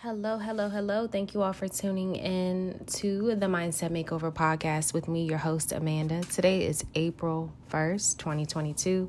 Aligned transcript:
Hello, 0.00 0.36
hello, 0.36 0.68
hello. 0.68 1.06
Thank 1.08 1.32
you 1.32 1.40
all 1.40 1.54
for 1.54 1.68
tuning 1.68 2.16
in 2.16 2.84
to 2.98 3.34
the 3.34 3.46
Mindset 3.46 3.90
Makeover 3.90 4.30
podcast 4.30 4.92
with 4.92 5.08
me, 5.08 5.24
your 5.24 5.38
host, 5.38 5.72
Amanda. 5.72 6.20
Today 6.20 6.66
is 6.66 6.84
April 6.94 7.50
1st, 7.72 8.18
2022. 8.18 9.08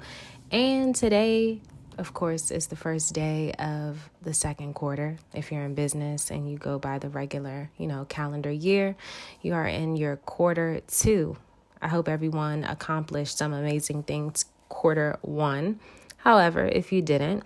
And 0.49 0.95
today, 0.95 1.59
of 1.97 2.13
course, 2.13 2.51
is 2.51 2.67
the 2.67 2.77
first 2.77 3.13
day 3.13 3.51
of 3.59 4.09
the 4.21 4.33
second 4.33 4.75
quarter. 4.75 5.17
If 5.33 5.51
you're 5.51 5.63
in 5.63 5.75
business 5.75 6.31
and 6.31 6.49
you 6.49 6.57
go 6.57 6.79
by 6.79 6.99
the 6.99 7.09
regular, 7.09 7.69
you 7.77 7.87
know, 7.87 8.05
calendar 8.05 8.49
year, 8.49 8.95
you 9.41 9.55
are 9.55 9.67
in 9.67 9.97
your 9.97 10.15
quarter 10.15 10.79
two. 10.87 11.35
I 11.81 11.89
hope 11.89 12.07
everyone 12.07 12.63
accomplished 12.63 13.37
some 13.37 13.51
amazing 13.51 14.03
things 14.03 14.45
quarter 14.69 15.19
one. 15.21 15.81
However, 16.19 16.65
if 16.65 16.93
you 16.93 17.01
didn't, 17.01 17.43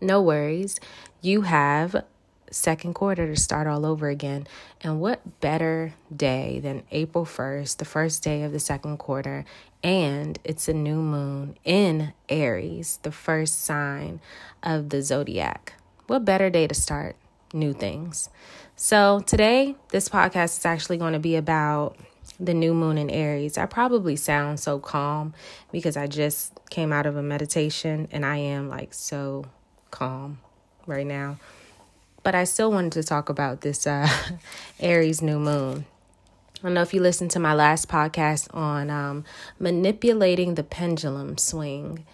no 0.00 0.20
worries. 0.20 0.80
You 1.22 1.42
have 1.42 2.04
second 2.50 2.94
quarter 2.94 3.26
to 3.26 3.38
start 3.38 3.66
all 3.66 3.84
over 3.84 4.08
again. 4.08 4.46
And 4.80 5.00
what 5.02 5.40
better 5.40 5.92
day 6.14 6.60
than 6.60 6.82
April 6.90 7.26
1st, 7.26 7.76
the 7.76 7.84
first 7.84 8.22
day 8.22 8.42
of 8.42 8.52
the 8.52 8.58
second 8.58 8.96
quarter, 8.96 9.44
and 9.84 10.38
it's 10.44 10.66
a 10.66 10.72
new 10.72 11.02
moon 11.02 11.58
in 11.62 12.14
Aries, 12.30 13.00
the 13.02 13.12
first 13.12 13.62
sign 13.62 14.20
of 14.62 14.88
the 14.88 15.02
zodiac. 15.02 15.74
What 16.06 16.24
better 16.24 16.48
day 16.48 16.66
to 16.66 16.74
start 16.74 17.16
new 17.52 17.74
things? 17.74 18.30
So, 18.74 19.20
today, 19.20 19.76
this 19.90 20.08
podcast 20.08 20.58
is 20.58 20.64
actually 20.64 20.96
going 20.96 21.12
to 21.12 21.18
be 21.18 21.36
about 21.36 21.96
the 22.38 22.54
new 22.54 22.72
moon 22.72 22.96
in 22.96 23.10
Aries. 23.10 23.58
I 23.58 23.66
probably 23.66 24.16
sound 24.16 24.58
so 24.58 24.78
calm 24.78 25.34
because 25.70 25.98
I 25.98 26.06
just 26.06 26.58
came 26.70 26.94
out 26.94 27.04
of 27.04 27.16
a 27.16 27.22
meditation 27.22 28.08
and 28.10 28.24
I 28.24 28.38
am 28.38 28.70
like 28.70 28.94
so 28.94 29.44
calm 29.90 30.38
right 30.90 31.06
now. 31.06 31.38
But 32.22 32.34
I 32.34 32.44
still 32.44 32.70
wanted 32.70 32.92
to 32.92 33.02
talk 33.02 33.28
about 33.28 33.62
this 33.62 33.86
uh, 33.86 34.08
Aries 34.80 35.22
new 35.22 35.38
moon. 35.38 35.86
I 36.58 36.62
don't 36.64 36.74
know 36.74 36.82
if 36.82 36.92
you 36.92 37.00
listened 37.00 37.30
to 37.30 37.38
my 37.38 37.54
last 37.54 37.88
podcast 37.88 38.54
on 38.54 38.90
um, 38.90 39.24
manipulating 39.58 40.56
the 40.56 40.62
pendulum 40.62 41.38
swing. 41.38 42.04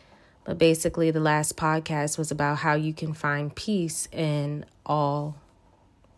But 0.44 0.58
basically, 0.58 1.10
the 1.10 1.18
last 1.18 1.56
podcast 1.56 2.16
was 2.16 2.30
about 2.30 2.58
how 2.58 2.74
you 2.74 2.94
can 2.94 3.12
find 3.12 3.52
peace 3.52 4.06
in 4.12 4.64
all 4.84 5.34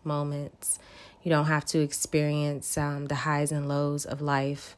moments. 0.03 0.77
You 1.23 1.31
don't 1.31 1.47
have 1.47 1.65
to 1.65 1.79
experience 1.79 2.77
um, 2.77 3.07
the 3.07 3.15
highs 3.15 3.51
and 3.51 3.67
lows 3.67 4.05
of 4.05 4.21
life 4.21 4.75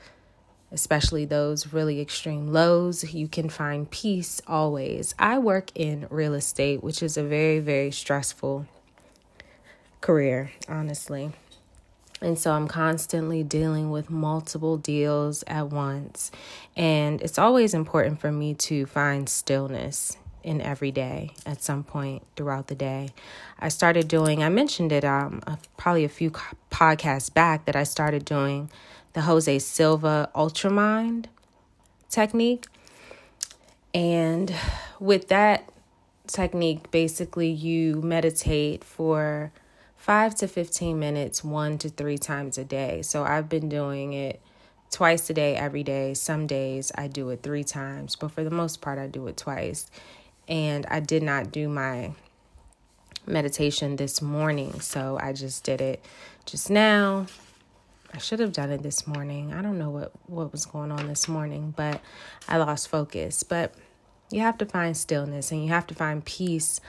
especially 0.72 1.26
those 1.26 1.74
really 1.74 2.00
extreme 2.00 2.52
lows, 2.52 3.14
you 3.14 3.28
can 3.28 3.50
find 3.50 3.90
peace 3.90 4.42
always. 4.48 5.14
I 5.20 5.38
work 5.38 5.72
in 5.76 6.08
real 6.10 6.34
estate, 6.34 6.84
which 6.84 7.04
is 7.04 7.18
a 7.18 7.24
very, 7.24 7.60
very 7.60 7.92
stressful 7.92 8.66
career, 10.00 10.52
honestly. 10.70 11.32
And 12.22 12.38
so 12.38 12.52
I'm 12.54 12.68
constantly 12.68 13.44
dealing 13.44 13.90
with 13.90 14.10
multiple 14.10 14.78
deals 14.78 15.44
at 15.48 15.70
once. 15.70 16.32
And 16.78 17.20
it's 17.22 17.40
always 17.40 17.74
important 17.74 18.22
for 18.22 18.32
me 18.32 18.54
to 18.56 18.86
find 18.86 19.28
stillness 19.28 20.18
in 20.44 20.62
every 20.62 20.92
day 20.92 21.32
at 21.46 21.62
some 21.62 21.84
point 21.84 22.24
throughout 22.36 22.68
the 22.68 22.76
day. 22.76 23.10
I 23.60 23.70
started 23.70 24.08
doing, 24.08 24.44
I 24.44 24.50
mentioned 24.50 24.92
it 24.92 25.04
um, 25.04 25.42
probably 25.78 26.06
a 26.06 26.10
few 26.10 26.32
podcasts 26.72 27.34
back 27.34 27.66
that 27.66 27.76
I 27.76 27.84
started 27.84 28.24
doing 28.26 28.70
the 29.14 29.22
Jose 29.22 29.60
Silva 29.60 30.30
Ultramind 30.36 31.26
technique. 32.10 32.66
And 33.94 34.54
with 35.00 35.28
that 35.30 35.70
technique, 36.28 36.92
basically, 36.92 37.50
you 37.50 38.02
meditate 38.02 38.84
for 38.84 39.52
five 39.98 40.34
to 40.36 40.48
15 40.48 40.98
minutes, 40.98 41.44
one 41.44 41.78
to 41.80 41.90
three 41.90 42.18
times 42.18 42.58
a 42.58 42.64
day. 42.64 43.02
So 43.02 43.24
I've 43.24 43.50
been 43.50 43.70
doing 43.70 44.14
it 44.14 44.42
twice 44.90 45.30
a 45.30 45.34
day, 45.34 45.56
every 45.56 45.84
day. 45.84 46.14
Some 46.14 46.48
days 46.48 46.92
I 46.96 47.08
do 47.08 47.30
it 47.30 47.44
three 47.44 47.64
times, 47.64 48.16
but 48.16 48.32
for 48.32 48.44
the 48.44 48.52
most 48.52 48.82
part, 48.82 49.00
I 49.00 49.08
do 49.08 49.28
it 49.28 49.38
twice. 49.38 49.88
And 50.48 50.86
I 50.88 51.00
did 51.00 51.24
not 51.24 51.52
do 51.52 51.70
my 51.70 52.14
meditation 53.26 53.96
this 53.96 54.22
morning, 54.22 54.80
so 54.80 55.18
I 55.22 55.34
just 55.34 55.64
did 55.64 55.82
it 55.82 56.04
just 56.46 56.70
now. 56.70 57.28
I 58.14 58.18
should 58.18 58.40
have 58.40 58.52
done 58.52 58.72
it 58.72 58.84
this 58.84 59.08
morning. 59.08 59.54
I 59.54 59.62
don't 59.62 59.78
know 59.78 59.90
what 59.90 60.12
what 60.28 60.52
was 60.52 60.66
going 60.66 60.92
on 60.92 61.08
this 61.08 61.28
morning, 61.28 61.74
but 61.76 62.02
I 62.48 62.58
lost 62.58 62.90
focus. 62.90 63.44
But 63.44 63.74
you 64.30 64.42
have 64.42 64.58
to 64.60 64.66
find 64.66 64.96
stillness 64.96 65.52
and 65.52 65.64
you 65.64 65.70
have 65.70 65.88
to 65.88 65.96
find 65.96 66.24
peace 66.24 66.82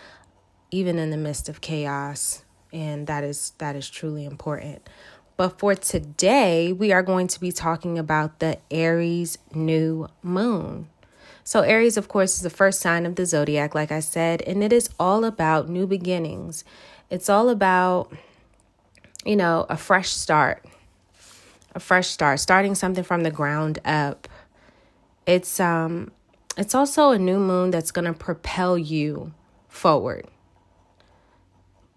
even 0.70 0.98
in 0.98 1.10
the 1.10 1.16
midst 1.16 1.48
of 1.48 1.60
chaos, 1.60 2.44
and 2.72 3.06
that 3.06 3.22
is 3.22 3.52
that 3.58 3.76
is 3.76 3.88
truly 3.88 4.24
important. 4.24 4.88
But 5.36 5.58
for 5.58 5.74
today, 5.74 6.72
we 6.72 6.92
are 6.92 7.02
going 7.02 7.28
to 7.28 7.40
be 7.40 7.52
talking 7.52 7.98
about 7.98 8.40
the 8.40 8.58
Aries 8.70 9.38
new 9.54 10.08
moon. 10.22 10.88
So, 11.44 11.62
Aries, 11.62 11.96
of 11.96 12.06
course, 12.08 12.34
is 12.34 12.42
the 12.42 12.50
first 12.50 12.80
sign 12.80 13.06
of 13.06 13.16
the 13.16 13.26
zodiac, 13.26 13.74
like 13.74 13.90
I 13.90 14.00
said, 14.00 14.42
and 14.42 14.62
it 14.62 14.72
is 14.72 14.90
all 14.98 15.24
about 15.24 15.68
new 15.68 15.86
beginnings. 15.86 16.64
It's 17.10 17.28
all 17.28 17.48
about, 17.48 18.12
you 19.24 19.34
know, 19.34 19.66
a 19.68 19.76
fresh 19.76 20.10
start 20.10 20.64
a 21.74 21.80
fresh 21.80 22.08
start, 22.08 22.40
starting 22.40 22.74
something 22.74 23.04
from 23.04 23.22
the 23.22 23.30
ground 23.30 23.78
up. 23.84 24.28
It's 25.26 25.60
um 25.60 26.10
it's 26.56 26.74
also 26.74 27.10
a 27.10 27.18
new 27.18 27.38
moon 27.38 27.70
that's 27.70 27.90
going 27.90 28.04
to 28.04 28.12
propel 28.12 28.76
you 28.76 29.32
forward 29.68 30.26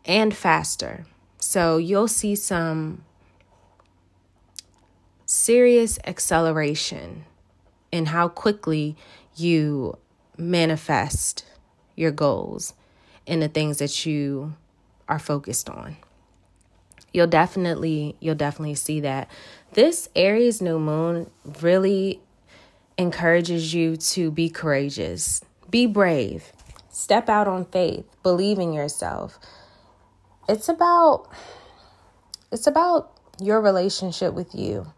and 0.05 0.33
faster. 0.33 1.05
So 1.39 1.77
you'll 1.77 2.07
see 2.07 2.35
some 2.35 3.03
serious 5.25 5.99
acceleration 6.05 7.25
in 7.91 8.07
how 8.07 8.29
quickly 8.29 8.95
you 9.35 9.97
manifest 10.37 11.45
your 11.95 12.11
goals 12.11 12.73
and 13.27 13.41
the 13.41 13.49
things 13.49 13.79
that 13.79 14.05
you 14.05 14.55
are 15.09 15.19
focused 15.19 15.69
on 15.69 15.97
you'll 17.15 17.27
definitely 17.27 18.15
you'll 18.19 18.35
definitely 18.35 18.75
see 18.75 18.99
that 18.99 19.29
this 19.75 20.07
aries 20.15 20.61
new 20.61 20.79
moon 20.79 21.29
really 21.61 22.21
encourages 22.97 23.73
you 23.73 23.97
to 23.97 24.31
be 24.31 24.49
courageous. 24.49 25.41
Be 25.69 25.85
brave. 25.85 26.53
Step 26.89 27.27
out 27.27 27.45
on 27.45 27.65
faith. 27.65 28.05
Believe 28.23 28.57
in 28.57 28.71
yourself. 28.71 29.37
It's 30.47 30.69
about 30.69 31.27
it's 32.53 32.67
about 32.67 33.11
your 33.41 33.59
relationship 33.59 34.33
with 34.33 34.55
you. 34.55 34.93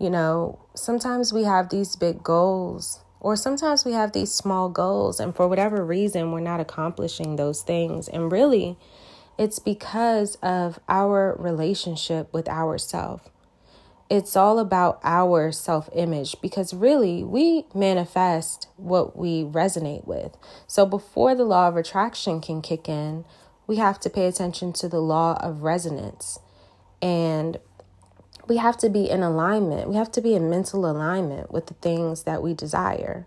You 0.00 0.10
know 0.10 0.58
sometimes 0.74 1.32
we 1.32 1.44
have 1.44 1.68
these 1.68 1.94
big 1.94 2.24
goals 2.24 2.98
or 3.20 3.36
sometimes 3.36 3.84
we 3.84 3.92
have 3.92 4.10
these 4.10 4.34
small 4.34 4.68
goals 4.68 5.20
and 5.20 5.36
for 5.36 5.46
whatever 5.46 5.84
reason 5.84 6.32
we're 6.32 6.40
not 6.40 6.58
accomplishing 6.58 7.36
those 7.36 7.62
things. 7.62 8.08
And 8.08 8.32
really 8.32 8.76
it's 9.38 9.60
because 9.60 10.34
of 10.42 10.80
our 10.88 11.36
relationship 11.38 12.32
with 12.32 12.48
ourself. 12.48 13.30
It's 14.10 14.36
all 14.36 14.58
about 14.58 15.00
our 15.02 15.50
self 15.50 15.88
image 15.94 16.36
because 16.42 16.74
really 16.74 17.24
we 17.24 17.64
manifest 17.74 18.68
what 18.76 19.16
we 19.16 19.44
resonate 19.44 20.06
with. 20.06 20.36
So 20.66 20.84
before 20.84 21.34
the 21.34 21.44
law 21.44 21.68
of 21.68 21.76
attraction 21.76 22.40
can 22.40 22.60
kick 22.60 22.88
in, 22.88 23.24
we 23.66 23.76
have 23.76 23.98
to 24.00 24.10
pay 24.10 24.26
attention 24.26 24.72
to 24.74 24.88
the 24.88 25.00
law 25.00 25.38
of 25.40 25.62
resonance. 25.62 26.38
And 27.00 27.58
we 28.46 28.58
have 28.58 28.76
to 28.78 28.90
be 28.90 29.08
in 29.08 29.22
alignment. 29.22 29.88
We 29.88 29.96
have 29.96 30.12
to 30.12 30.20
be 30.20 30.34
in 30.34 30.50
mental 30.50 30.84
alignment 30.84 31.50
with 31.50 31.66
the 31.66 31.74
things 31.74 32.24
that 32.24 32.42
we 32.42 32.52
desire. 32.52 33.26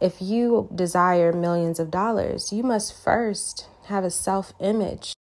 If 0.00 0.20
you 0.20 0.68
desire 0.74 1.32
millions 1.32 1.80
of 1.80 1.90
dollars, 1.90 2.52
you 2.52 2.62
must 2.62 2.92
first 2.92 3.66
have 3.84 4.04
a 4.04 4.10
self 4.10 4.52
image 4.60 5.14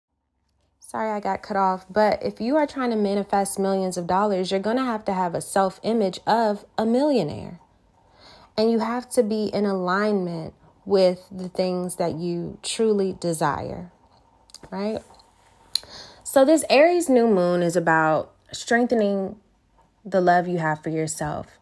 Sorry, 0.90 1.12
I 1.12 1.20
got 1.20 1.44
cut 1.44 1.56
off. 1.56 1.86
But 1.88 2.24
if 2.24 2.42
you 2.42 2.56
are 2.56 2.66
trying 2.66 2.90
to 2.90 2.96
manifest 2.96 3.60
millions 3.60 3.96
of 3.96 4.08
dollars, 4.08 4.50
you're 4.50 4.60
going 4.60 4.78
to 4.78 4.84
have 4.84 5.06
to 5.06 5.14
have 5.14 5.36
a 5.36 5.42
self 5.42 5.80
image 5.84 6.20
of 6.26 6.66
a 6.80 6.86
millionaire. 6.86 7.60
And 8.58 8.72
you 8.72 8.80
have 8.80 9.08
to 9.12 9.22
be 9.22 9.52
in 9.54 9.66
alignment 9.66 10.56
with 10.86 11.28
the 11.30 11.48
things 11.48 11.98
that 11.98 12.16
you 12.16 12.58
truly 12.64 13.16
desire, 13.20 13.92
right? 14.72 15.04
So, 16.24 16.44
this 16.44 16.66
Aries 16.72 17.08
new 17.08 17.28
moon 17.28 17.62
is 17.62 17.76
about 17.76 18.34
strengthening 18.52 19.36
the 20.04 20.22
love 20.22 20.48
you 20.48 20.58
have 20.58 20.82
for 20.82 20.90
yourself 20.90 21.60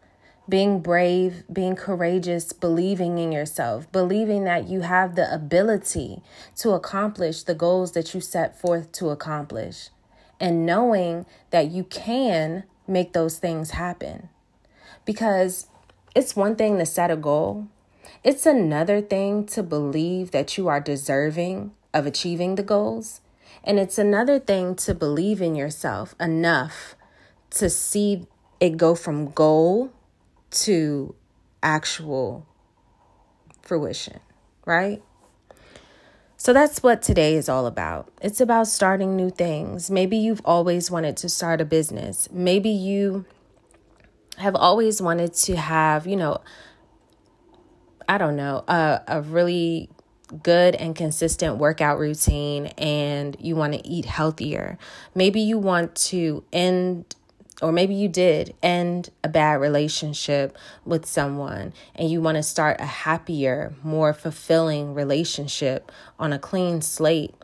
being 0.48 0.80
brave, 0.80 1.44
being 1.52 1.76
courageous, 1.76 2.52
believing 2.52 3.18
in 3.18 3.30
yourself, 3.30 3.90
believing 3.92 4.44
that 4.44 4.68
you 4.68 4.80
have 4.80 5.14
the 5.14 5.32
ability 5.32 6.22
to 6.56 6.70
accomplish 6.70 7.42
the 7.42 7.54
goals 7.54 7.92
that 7.92 8.14
you 8.14 8.20
set 8.20 8.58
forth 8.58 8.90
to 8.92 9.10
accomplish, 9.10 9.90
and 10.40 10.64
knowing 10.64 11.26
that 11.50 11.70
you 11.70 11.84
can 11.84 12.64
make 12.86 13.12
those 13.12 13.38
things 13.38 13.72
happen. 13.72 14.30
Because 15.04 15.66
it's 16.14 16.34
one 16.34 16.56
thing 16.56 16.78
to 16.78 16.86
set 16.86 17.10
a 17.10 17.16
goal, 17.16 17.68
it's 18.24 18.46
another 18.46 19.00
thing 19.00 19.44
to 19.46 19.62
believe 19.62 20.30
that 20.30 20.56
you 20.56 20.68
are 20.68 20.80
deserving 20.80 21.72
of 21.92 22.06
achieving 22.06 22.54
the 22.54 22.62
goals. 22.62 23.20
And 23.62 23.78
it's 23.78 23.98
another 23.98 24.38
thing 24.38 24.74
to 24.76 24.94
believe 24.94 25.42
in 25.42 25.54
yourself 25.54 26.14
enough 26.18 26.94
to 27.50 27.68
see 27.68 28.26
it 28.60 28.76
go 28.76 28.94
from 28.94 29.30
goal 29.30 29.92
to 30.50 31.14
actual 31.62 32.46
fruition, 33.62 34.20
right? 34.64 35.02
So 36.36 36.52
that's 36.52 36.82
what 36.82 37.02
today 37.02 37.34
is 37.34 37.48
all 37.48 37.66
about. 37.66 38.10
It's 38.22 38.40
about 38.40 38.68
starting 38.68 39.16
new 39.16 39.30
things. 39.30 39.90
Maybe 39.90 40.16
you've 40.16 40.40
always 40.44 40.90
wanted 40.90 41.16
to 41.18 41.28
start 41.28 41.60
a 41.60 41.64
business. 41.64 42.28
Maybe 42.30 42.70
you 42.70 43.26
have 44.36 44.54
always 44.54 45.02
wanted 45.02 45.34
to 45.34 45.56
have, 45.56 46.06
you 46.06 46.16
know, 46.16 46.40
I 48.08 48.18
don't 48.18 48.36
know, 48.36 48.64
a, 48.68 49.00
a 49.08 49.20
really 49.20 49.90
good 50.42 50.74
and 50.76 50.94
consistent 50.94 51.56
workout 51.56 51.98
routine 51.98 52.66
and 52.78 53.36
you 53.40 53.56
want 53.56 53.72
to 53.72 53.86
eat 53.86 54.04
healthier. 54.04 54.78
Maybe 55.14 55.40
you 55.40 55.58
want 55.58 55.94
to 55.96 56.44
end 56.52 57.16
or 57.60 57.72
maybe 57.72 57.94
you 57.94 58.08
did 58.08 58.54
end 58.62 59.10
a 59.24 59.28
bad 59.28 59.60
relationship 59.60 60.56
with 60.84 61.06
someone 61.06 61.72
and 61.94 62.10
you 62.10 62.20
want 62.20 62.36
to 62.36 62.42
start 62.42 62.80
a 62.80 62.86
happier, 62.86 63.74
more 63.82 64.12
fulfilling 64.12 64.94
relationship 64.94 65.90
on 66.18 66.32
a 66.32 66.38
clean 66.38 66.80
slate. 66.80 67.34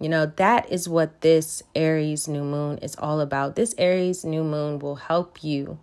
You 0.00 0.08
know, 0.08 0.26
that 0.26 0.70
is 0.70 0.88
what 0.88 1.20
this 1.20 1.62
Aries 1.74 2.26
new 2.26 2.42
moon 2.42 2.78
is 2.78 2.96
all 2.96 3.20
about. 3.20 3.54
This 3.54 3.74
Aries 3.78 4.24
new 4.24 4.42
moon 4.42 4.80
will 4.80 4.96
help 4.96 5.44
you 5.44 5.78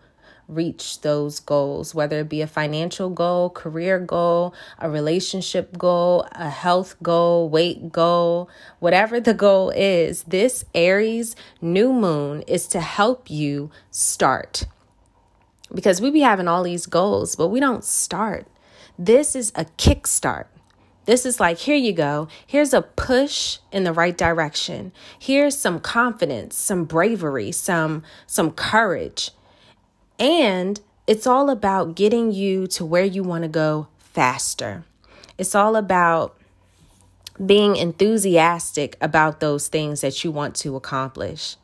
reach 0.51 1.01
those 1.01 1.39
goals, 1.39 1.95
whether 1.95 2.19
it 2.19 2.29
be 2.29 2.41
a 2.41 2.47
financial 2.47 3.09
goal, 3.09 3.49
career 3.49 3.97
goal, 3.99 4.53
a 4.77 4.89
relationship 4.89 5.77
goal, 5.77 6.27
a 6.33 6.49
health 6.49 6.95
goal, 7.01 7.49
weight 7.49 7.91
goal, 7.91 8.49
whatever 8.79 9.19
the 9.19 9.33
goal 9.33 9.71
is. 9.71 10.23
This 10.23 10.65
Aries 10.75 11.35
new 11.61 11.93
moon 11.93 12.41
is 12.43 12.67
to 12.67 12.81
help 12.81 13.29
you 13.29 13.71
start. 13.89 14.65
Because 15.73 16.01
we 16.01 16.11
be 16.11 16.19
having 16.19 16.47
all 16.47 16.63
these 16.63 16.85
goals, 16.85 17.35
but 17.35 17.47
we 17.47 17.59
don't 17.59 17.83
start. 17.83 18.45
This 18.99 19.35
is 19.35 19.51
a 19.55 19.65
kickstart. 19.77 20.47
This 21.05 21.25
is 21.25 21.39
like, 21.39 21.57
here 21.57 21.75
you 21.75 21.93
go. 21.93 22.27
Here's 22.45 22.73
a 22.73 22.81
push 22.83 23.57
in 23.71 23.83
the 23.83 23.93
right 23.93 24.15
direction. 24.15 24.91
Here's 25.17 25.57
some 25.57 25.79
confidence, 25.79 26.55
some 26.55 26.85
bravery, 26.85 27.51
some 27.51 28.03
some 28.27 28.51
courage. 28.51 29.31
And 30.21 30.79
it's 31.07 31.25
all 31.25 31.49
about 31.49 31.95
getting 31.95 32.31
you 32.31 32.67
to 32.67 32.85
where 32.85 33.03
you 33.03 33.23
want 33.23 33.43
to 33.43 33.47
go 33.47 33.87
faster. 33.97 34.83
It's 35.39 35.55
all 35.55 35.75
about 35.75 36.37
being 37.43 37.75
enthusiastic 37.75 38.97
about 39.01 39.39
those 39.39 39.67
things 39.67 40.01
that 40.01 40.23
you 40.23 40.29
want 40.29 40.55
to 40.57 40.75
accomplish. 40.75 41.55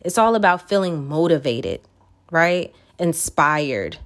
It's 0.00 0.18
all 0.18 0.34
about 0.34 0.68
feeling 0.68 1.06
motivated, 1.06 1.82
right? 2.32 2.74
Inspired. 2.98 3.98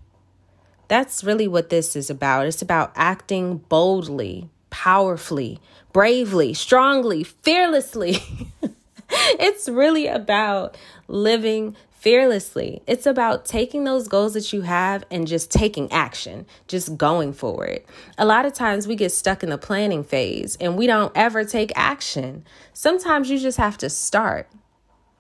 That's 0.88 1.24
really 1.24 1.48
what 1.48 1.70
this 1.70 1.96
is 1.96 2.10
about. 2.10 2.44
It's 2.44 2.60
about 2.60 2.92
acting 2.94 3.56
boldly, 3.70 4.50
powerfully, 4.68 5.60
bravely, 5.94 6.52
strongly, 6.52 7.24
fearlessly. 7.24 8.18
it's 9.08 9.66
really 9.66 10.08
about 10.08 10.76
living 11.08 11.74
fearlessly. 12.04 12.82
It's 12.86 13.06
about 13.06 13.46
taking 13.46 13.84
those 13.84 14.08
goals 14.08 14.34
that 14.34 14.52
you 14.52 14.60
have 14.60 15.06
and 15.10 15.26
just 15.26 15.50
taking 15.50 15.90
action, 15.90 16.44
just 16.68 16.98
going 16.98 17.32
for 17.32 17.64
it. 17.64 17.88
A 18.18 18.26
lot 18.26 18.44
of 18.44 18.52
times 18.52 18.86
we 18.86 18.94
get 18.94 19.10
stuck 19.10 19.42
in 19.42 19.48
the 19.48 19.56
planning 19.56 20.04
phase 20.04 20.54
and 20.60 20.76
we 20.76 20.86
don't 20.86 21.12
ever 21.14 21.44
take 21.44 21.72
action. 21.74 22.44
Sometimes 22.74 23.30
you 23.30 23.38
just 23.38 23.56
have 23.56 23.78
to 23.78 23.88
start. 23.88 24.50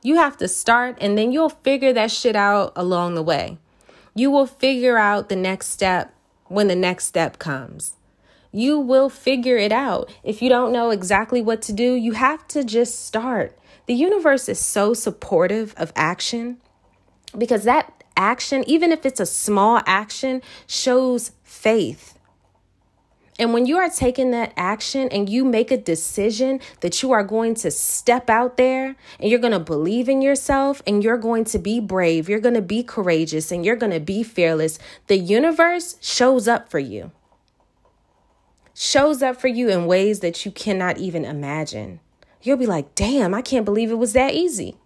You 0.02 0.16
have 0.16 0.36
to 0.36 0.46
start 0.46 0.98
and 1.00 1.16
then 1.16 1.32
you'll 1.32 1.48
figure 1.48 1.94
that 1.94 2.10
shit 2.10 2.36
out 2.36 2.74
along 2.76 3.14
the 3.14 3.22
way. 3.22 3.56
You 4.14 4.30
will 4.30 4.46
figure 4.46 4.98
out 4.98 5.30
the 5.30 5.36
next 5.36 5.68
step 5.68 6.12
when 6.48 6.68
the 6.68 6.76
next 6.76 7.06
step 7.06 7.38
comes. 7.38 7.94
You 8.52 8.78
will 8.78 9.08
figure 9.08 9.56
it 9.56 9.72
out. 9.72 10.12
If 10.22 10.42
you 10.42 10.50
don't 10.50 10.70
know 10.70 10.90
exactly 10.90 11.40
what 11.40 11.62
to 11.62 11.72
do, 11.72 11.94
you 11.94 12.12
have 12.12 12.46
to 12.48 12.62
just 12.62 13.06
start. 13.06 13.58
The 13.86 13.94
universe 13.94 14.50
is 14.50 14.58
so 14.58 14.92
supportive 14.92 15.72
of 15.78 15.90
action 15.96 16.58
because 17.38 17.64
that 17.64 18.04
action, 18.16 18.64
even 18.66 18.92
if 18.92 19.04
it's 19.04 19.20
a 19.20 19.26
small 19.26 19.80
action, 19.86 20.42
shows 20.66 21.32
faith. 21.42 22.18
And 23.36 23.52
when 23.52 23.66
you 23.66 23.78
are 23.78 23.90
taking 23.90 24.30
that 24.30 24.52
action 24.56 25.08
and 25.08 25.28
you 25.28 25.44
make 25.44 25.72
a 25.72 25.76
decision 25.76 26.60
that 26.80 27.02
you 27.02 27.10
are 27.10 27.24
going 27.24 27.54
to 27.56 27.70
step 27.70 28.30
out 28.30 28.56
there 28.56 28.94
and 29.18 29.28
you're 29.28 29.40
going 29.40 29.52
to 29.52 29.58
believe 29.58 30.08
in 30.08 30.22
yourself 30.22 30.80
and 30.86 31.02
you're 31.02 31.18
going 31.18 31.44
to 31.46 31.58
be 31.58 31.80
brave, 31.80 32.28
you're 32.28 32.38
going 32.38 32.54
to 32.54 32.62
be 32.62 32.84
courageous, 32.84 33.50
and 33.50 33.64
you're 33.64 33.74
going 33.74 33.92
to 33.92 33.98
be 33.98 34.22
fearless, 34.22 34.78
the 35.08 35.18
universe 35.18 35.96
shows 36.00 36.46
up 36.46 36.70
for 36.70 36.78
you. 36.78 37.10
Shows 38.72 39.22
up 39.22 39.40
for 39.40 39.48
you 39.48 39.68
in 39.68 39.86
ways 39.86 40.20
that 40.20 40.44
you 40.44 40.52
cannot 40.52 40.98
even 40.98 41.24
imagine. 41.24 41.98
You'll 42.42 42.56
be 42.56 42.66
like, 42.66 42.94
damn, 42.94 43.34
I 43.34 43.42
can't 43.42 43.64
believe 43.64 43.90
it 43.90 43.98
was 43.98 44.12
that 44.12 44.34
easy. 44.34 44.76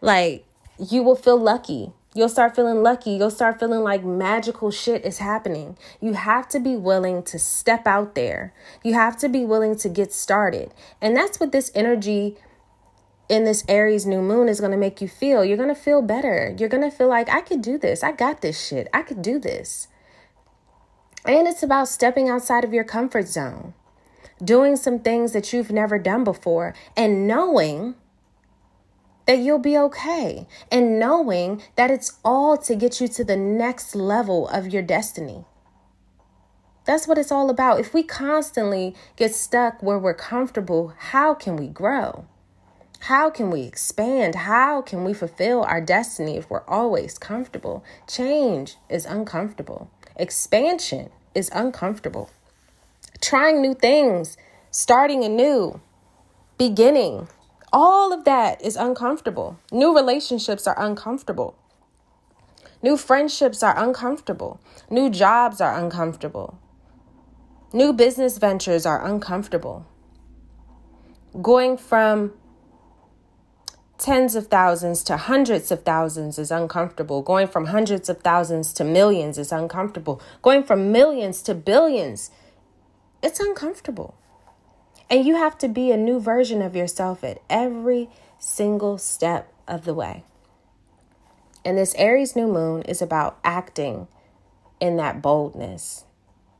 Like, 0.00 0.44
you 0.78 1.02
will 1.02 1.16
feel 1.16 1.38
lucky. 1.38 1.92
You'll 2.14 2.28
start 2.28 2.54
feeling 2.54 2.82
lucky. 2.82 3.12
You'll 3.12 3.30
start 3.30 3.58
feeling 3.58 3.80
like 3.80 4.04
magical 4.04 4.70
shit 4.70 5.04
is 5.04 5.18
happening. 5.18 5.78
You 6.00 6.12
have 6.12 6.46
to 6.50 6.60
be 6.60 6.76
willing 6.76 7.22
to 7.24 7.38
step 7.38 7.86
out 7.86 8.14
there. 8.14 8.52
You 8.84 8.92
have 8.94 9.16
to 9.18 9.28
be 9.28 9.44
willing 9.44 9.76
to 9.76 9.88
get 9.88 10.12
started. 10.12 10.74
And 11.00 11.16
that's 11.16 11.40
what 11.40 11.52
this 11.52 11.70
energy 11.74 12.36
in 13.30 13.44
this 13.44 13.64
Aries 13.66 14.04
new 14.04 14.20
moon 14.20 14.48
is 14.48 14.60
going 14.60 14.72
to 14.72 14.78
make 14.78 15.00
you 15.00 15.08
feel. 15.08 15.42
You're 15.42 15.56
going 15.56 15.74
to 15.74 15.74
feel 15.74 16.02
better. 16.02 16.54
You're 16.58 16.68
going 16.68 16.88
to 16.88 16.94
feel 16.94 17.08
like, 17.08 17.30
I 17.30 17.40
could 17.40 17.62
do 17.62 17.78
this. 17.78 18.02
I 18.02 18.12
got 18.12 18.42
this 18.42 18.62
shit. 18.62 18.88
I 18.92 19.00
could 19.00 19.22
do 19.22 19.38
this. 19.38 19.88
And 21.24 21.48
it's 21.48 21.62
about 21.62 21.88
stepping 21.88 22.28
outside 22.28 22.62
of 22.62 22.74
your 22.74 22.84
comfort 22.84 23.28
zone, 23.28 23.72
doing 24.44 24.76
some 24.76 24.98
things 24.98 25.32
that 25.32 25.50
you've 25.52 25.70
never 25.70 25.98
done 25.98 26.24
before, 26.24 26.74
and 26.94 27.26
knowing 27.26 27.94
that 29.32 29.38
you'll 29.38 29.58
be 29.58 29.78
okay 29.78 30.46
and 30.70 30.98
knowing 30.98 31.62
that 31.76 31.90
it's 31.90 32.18
all 32.22 32.58
to 32.58 32.76
get 32.76 33.00
you 33.00 33.08
to 33.08 33.24
the 33.24 33.34
next 33.34 33.94
level 33.94 34.46
of 34.48 34.68
your 34.70 34.82
destiny. 34.82 35.42
That's 36.84 37.08
what 37.08 37.16
it's 37.16 37.32
all 37.32 37.48
about. 37.48 37.80
If 37.80 37.94
we 37.94 38.02
constantly 38.02 38.94
get 39.16 39.34
stuck 39.34 39.82
where 39.82 39.98
we're 39.98 40.12
comfortable, 40.12 40.92
how 40.98 41.32
can 41.32 41.56
we 41.56 41.66
grow? 41.66 42.26
How 42.98 43.30
can 43.30 43.50
we 43.50 43.62
expand? 43.62 44.34
How 44.34 44.82
can 44.82 45.02
we 45.02 45.14
fulfill 45.14 45.62
our 45.62 45.80
destiny 45.80 46.36
if 46.36 46.50
we're 46.50 46.68
always 46.68 47.16
comfortable? 47.16 47.82
Change 48.06 48.76
is 48.90 49.06
uncomfortable. 49.06 49.90
Expansion 50.14 51.08
is 51.34 51.50
uncomfortable. 51.54 52.28
Trying 53.22 53.62
new 53.62 53.72
things, 53.72 54.36
starting 54.70 55.24
anew, 55.24 55.80
beginning 56.58 57.28
all 57.72 58.12
of 58.12 58.24
that 58.24 58.62
is 58.62 58.76
uncomfortable. 58.76 59.58
New 59.70 59.94
relationships 59.94 60.66
are 60.66 60.78
uncomfortable. 60.78 61.56
New 62.82 62.96
friendships 62.96 63.62
are 63.62 63.78
uncomfortable. 63.78 64.60
New 64.90 65.08
jobs 65.08 65.60
are 65.60 65.78
uncomfortable. 65.78 66.58
New 67.72 67.92
business 67.92 68.38
ventures 68.38 68.84
are 68.84 69.06
uncomfortable. 69.06 69.86
Going 71.40 71.78
from 71.78 72.34
tens 73.96 74.34
of 74.34 74.48
thousands 74.48 75.04
to 75.04 75.16
hundreds 75.16 75.70
of 75.70 75.84
thousands 75.84 76.38
is 76.38 76.50
uncomfortable. 76.50 77.22
Going 77.22 77.46
from 77.46 77.66
hundreds 77.66 78.08
of 78.08 78.20
thousands 78.20 78.72
to 78.74 78.84
millions 78.84 79.38
is 79.38 79.52
uncomfortable. 79.52 80.20
Going 80.42 80.64
from 80.64 80.90
millions 80.90 81.40
to 81.42 81.54
billions, 81.54 82.30
it's 83.22 83.38
uncomfortable. 83.38 84.16
And 85.12 85.26
you 85.26 85.36
have 85.36 85.58
to 85.58 85.68
be 85.68 85.90
a 85.90 85.96
new 85.98 86.18
version 86.18 86.62
of 86.62 86.74
yourself 86.74 87.22
at 87.22 87.42
every 87.50 88.08
single 88.38 88.96
step 88.96 89.52
of 89.68 89.84
the 89.84 89.92
way. 89.92 90.24
And 91.66 91.76
this 91.76 91.94
Aries 91.96 92.34
new 92.34 92.48
moon 92.48 92.80
is 92.82 93.02
about 93.02 93.38
acting 93.44 94.08
in 94.80 94.96
that 94.96 95.20
boldness, 95.20 96.06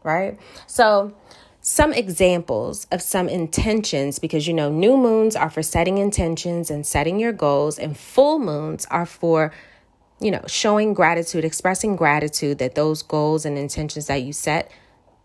right? 0.05 0.39
So, 0.67 1.15
some 1.63 1.95
examples 1.95 2.87
of 2.93 3.01
some 3.01 3.27
intentions 3.27 4.19
because 4.19 4.47
you 4.47 4.53
know, 4.53 4.69
new 4.69 4.99
moons 4.99 5.35
are 5.35 5.49
for 5.49 5.63
setting 5.63 5.97
intentions 5.97 6.71
and 6.71 6.87
setting 6.87 7.19
your 7.19 7.33
goals, 7.33 7.79
and 7.79 7.97
full 7.97 8.39
moons 8.39 8.87
are 8.91 9.07
for 9.07 9.51
you 10.21 10.31
know, 10.31 10.45
showing 10.47 10.93
gratitude, 10.95 11.45
expressing 11.45 11.97
gratitude 11.97 12.59
that 12.59 12.75
those 12.75 13.03
goals 13.03 13.45
and 13.45 13.57
intentions 13.59 14.07
that 14.07 14.23
you 14.23 14.33
set 14.33 14.71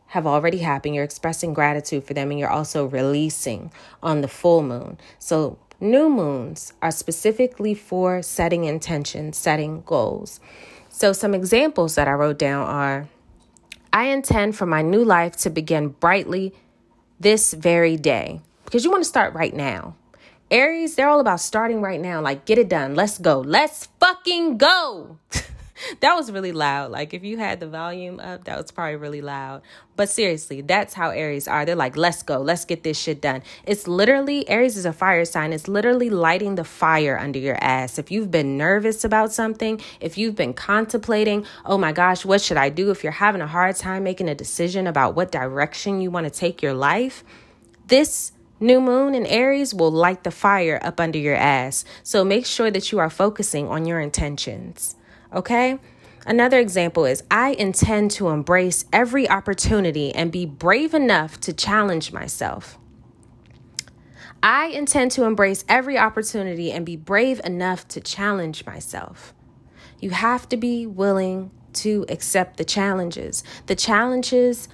have 0.08 0.26
already 0.26 0.60
happened. 0.60 0.96
You're 0.96 1.04
expressing 1.04 1.54
gratitude 1.54 2.04
for 2.04 2.14
them 2.14 2.32
and 2.32 2.40
you're 2.40 2.50
also 2.50 2.86
releasing 2.86 3.72
on 4.02 4.22
the 4.22 4.28
full 4.28 4.62
moon. 4.64 4.98
So, 5.20 5.58
new 5.80 6.10
moons 6.10 6.74
are 6.82 6.92
specifically 6.92 7.74
for 7.74 8.22
setting 8.22 8.66
intentions, 8.66 9.38
setting 9.38 9.84
goals. 9.86 10.40
So, 10.90 11.14
some 11.14 11.34
examples 11.34 11.96
that 11.96 12.08
I 12.08 12.14
wrote 12.14 12.40
down 12.40 12.68
are 12.68 13.08
I 13.94 14.06
intend 14.06 14.56
for 14.56 14.66
my 14.66 14.82
new 14.82 15.04
life 15.04 15.36
to 15.38 15.50
begin 15.50 15.90
brightly 15.90 16.54
this 17.20 17.54
very 17.54 17.98
day. 17.98 18.42
because 18.66 18.84
you 18.84 18.92
want 18.92 19.02
to 19.02 19.10
start 19.10 19.34
right 19.34 19.54
now. 19.54 19.96
Aries, 20.52 20.96
they're 20.96 21.10
all 21.10 21.20
about 21.20 21.40
starting 21.40 21.82
right 21.82 22.00
now. 22.00 22.22
Like, 22.22 22.46
get 22.46 22.58
it 22.58 22.70
done. 22.70 22.96
Let's 22.96 23.18
go. 23.18 23.40
Let's 23.40 23.88
fucking 24.00 24.58
go. 24.58 25.18
that 26.00 26.16
was 26.16 26.32
really 26.32 26.52
loud. 26.52 26.92
Like 26.92 27.14
if 27.14 27.24
you 27.24 27.38
had 27.38 27.60
the 27.60 27.68
volume 27.68 28.20
up, 28.20 28.46
that 28.46 28.58
was 28.58 28.72
probably 28.72 28.96
really 28.96 29.22
loud. 29.22 29.62
But 29.96 30.10
seriously, 30.10 30.62
that's 30.62 30.94
how 30.94 31.10
Aries 31.10 31.48
are. 31.48 31.66
They're 31.66 31.76
like, 31.76 31.98
let's 31.98 32.22
go, 32.22 32.40
let's 32.40 32.66
get 32.66 32.84
this 32.84 33.00
shit 33.00 33.22
done. 33.22 33.42
It's 33.66 33.88
literally, 33.88 34.48
Aries 34.48 34.78
is 34.78 34.86
a 34.86 34.94
fire 34.94 35.26
sign. 35.26 35.54
It's 35.54 35.68
literally 35.68 36.10
lighting 36.10 36.56
the 36.56 36.64
fire 36.64 37.18
under 37.18 37.40
your 37.40 37.58
ass. 37.62 37.98
If 37.98 38.12
you've 38.12 38.30
been 38.30 38.58
nervous 38.58 39.04
about 39.04 39.32
something, 39.32 39.82
if 40.00 40.18
you've 40.18 40.36
been 40.36 40.54
contemplating, 40.54 41.46
oh 41.66 41.78
my 41.78 41.92
gosh, 41.92 42.26
what 42.26 42.42
should 42.42 42.58
I 42.58 42.70
do? 42.70 42.92
If 42.92 43.04
you're 43.04 43.12
having 43.12 43.42
a 43.42 43.48
hard 43.48 43.76
time 43.76 44.04
making 44.04 44.30
a 44.30 44.36
decision 44.36 44.86
about 44.86 45.16
what 45.16 45.32
direction 45.32 46.02
you 46.02 46.12
want 46.12 46.26
to 46.26 46.32
take 46.32 46.62
your 46.62 46.74
life, 46.74 47.24
this 47.88 48.34
New 48.60 48.82
moon 48.82 49.14
in 49.14 49.28
Aries 49.28 49.72
will 49.72 49.92
light 49.92 50.24
the 50.24 50.32
fire 50.32 50.80
up 50.82 51.00
under 51.00 51.20
your 51.20 51.36
ass. 51.36 51.86
So 52.02 52.26
make 52.26 52.44
sure 52.44 52.72
that 52.72 52.92
you 52.92 52.98
are 52.98 53.10
focusing 53.10 53.68
on 53.68 53.86
your 53.86 54.00
intentions. 54.00 54.97
Okay? 55.34 55.80
Another 56.26 56.60
example 56.60 57.06
is 57.06 57.24
I 57.32 57.52
intend 57.52 58.12
to 58.12 58.28
embrace 58.30 58.86
every 58.92 59.30
opportunity 59.30 60.14
and 60.14 60.32
be 60.32 60.46
brave 60.46 60.94
enough 60.94 61.40
to 61.42 61.54
challenge 61.54 62.12
myself. 62.12 62.78
I 64.44 64.68
intend 64.68 65.12
to 65.12 65.24
embrace 65.24 65.64
every 65.68 65.98
opportunity 65.98 66.72
and 66.72 66.86
be 66.86 66.96
brave 66.96 67.42
enough 67.44 67.88
to 67.90 68.02
challenge 68.02 68.66
myself. 68.66 69.34
You 70.00 70.12
have 70.12 70.48
to 70.50 70.58
be 70.58 70.86
willing 70.86 71.52
to 71.74 72.06
accept 72.10 72.58
the 72.58 72.66
challenges. 72.66 73.44
The 73.66 73.76
challenges 73.76 74.68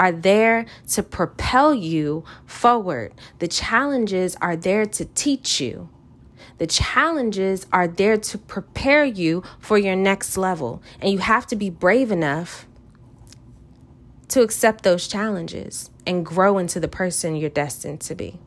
are 0.00 0.12
there 0.12 0.66
to 0.88 1.02
propel 1.02 1.74
you 1.74 2.24
forward, 2.46 3.14
the 3.38 3.48
challenges 3.48 4.36
are 4.40 4.56
there 4.56 4.86
to 4.86 5.04
teach 5.04 5.60
you. 5.60 5.88
The 6.58 6.66
challenges 6.66 7.66
are 7.72 7.88
there 7.88 8.16
to 8.16 8.38
prepare 8.38 9.04
you 9.04 9.42
for 9.58 9.76
your 9.76 9.96
next 9.96 10.36
level. 10.36 10.82
And 11.00 11.10
you 11.10 11.18
have 11.18 11.46
to 11.48 11.56
be 11.56 11.70
brave 11.70 12.12
enough 12.12 12.66
to 14.28 14.42
accept 14.42 14.84
those 14.84 15.08
challenges 15.08 15.90
and 16.06 16.24
grow 16.24 16.58
into 16.58 16.80
the 16.80 16.88
person 16.88 17.36
you're 17.36 17.50
destined 17.50 18.00
to 18.02 18.14
be. 18.14 18.40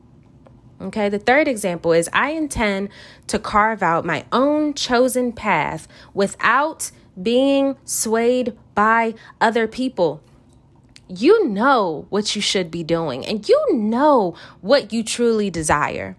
Okay, 0.80 1.10
the 1.10 1.20
third 1.20 1.48
example 1.48 1.92
is 1.92 2.10
I 2.14 2.32
intend 2.32 2.90
to 3.28 3.40
carve 3.40 3.82
out 3.82 4.06
my 4.06 4.26
own 4.32 4.74
chosen 4.74 5.32
path 5.34 5.88
without 6.14 6.92
being 7.20 7.76
swayed 7.84 8.56
by 8.76 9.16
other 9.42 9.68
people. 9.68 10.22
You 11.10 11.48
know 11.48 12.06
what 12.10 12.36
you 12.36 12.42
should 12.42 12.70
be 12.70 12.84
doing, 12.84 13.26
and 13.26 13.48
you 13.48 13.74
know 13.74 14.36
what 14.62 14.94
you 14.94 15.04
truly 15.04 15.50
desire. 15.50 16.16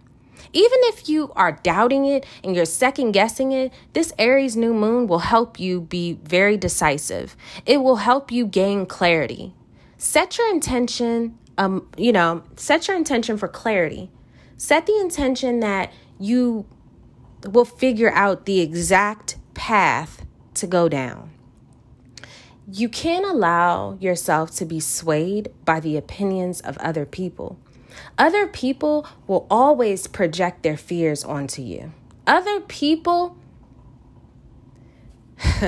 Even 0.53 0.79
if 0.83 1.09
you 1.09 1.33
are 1.37 1.53
doubting 1.53 2.07
it 2.07 2.25
and 2.43 2.55
you're 2.55 2.65
second 2.65 3.13
guessing 3.13 3.53
it, 3.53 3.73
this 3.93 4.13
Aries 4.19 4.57
new 4.57 4.73
moon 4.73 5.07
will 5.07 5.21
help 5.21 5.59
you 5.61 5.81
be 5.81 6.19
very 6.25 6.57
decisive. 6.57 7.37
It 7.67 7.79
will 7.79 7.97
help 7.97 8.31
you 8.31 8.47
gain 8.47 8.87
clarity. 8.87 9.55
Set 9.97 10.39
your 10.39 10.49
intention, 10.51 11.39
um, 11.57 11.89
you 11.97 12.13
know, 12.13 12.43
set 12.57 12.89
your 12.89 12.97
intention 12.97 13.37
for 13.37 13.49
clarity. 13.49 14.11
Set 14.57 14.87
the 14.87 14.99
intention 15.01 15.61
that 15.61 15.93
you 16.19 16.67
will 17.45 17.65
figure 17.65 18.13
out 18.13 18.47
the 18.47 18.61
exact 18.61 19.37
path 19.55 20.25
to 20.55 20.67
go 20.67 20.89
down. 20.89 21.31
You 22.71 22.89
can't 22.89 23.25
allow 23.25 23.97
yourself 24.01 24.51
to 24.57 24.67
be 24.67 24.79
swayed 24.79 25.51
by 25.65 25.81
the 25.81 25.97
opinions 25.97 26.61
of 26.61 26.77
other 26.79 27.07
people. 27.07 27.59
Other 28.17 28.47
people 28.47 29.07
will 29.27 29.47
always 29.51 30.07
project 30.07 30.63
their 30.63 30.77
fears 30.77 31.25
onto 31.25 31.63
you. 31.63 31.93
Other 32.27 32.61
people 32.61 33.37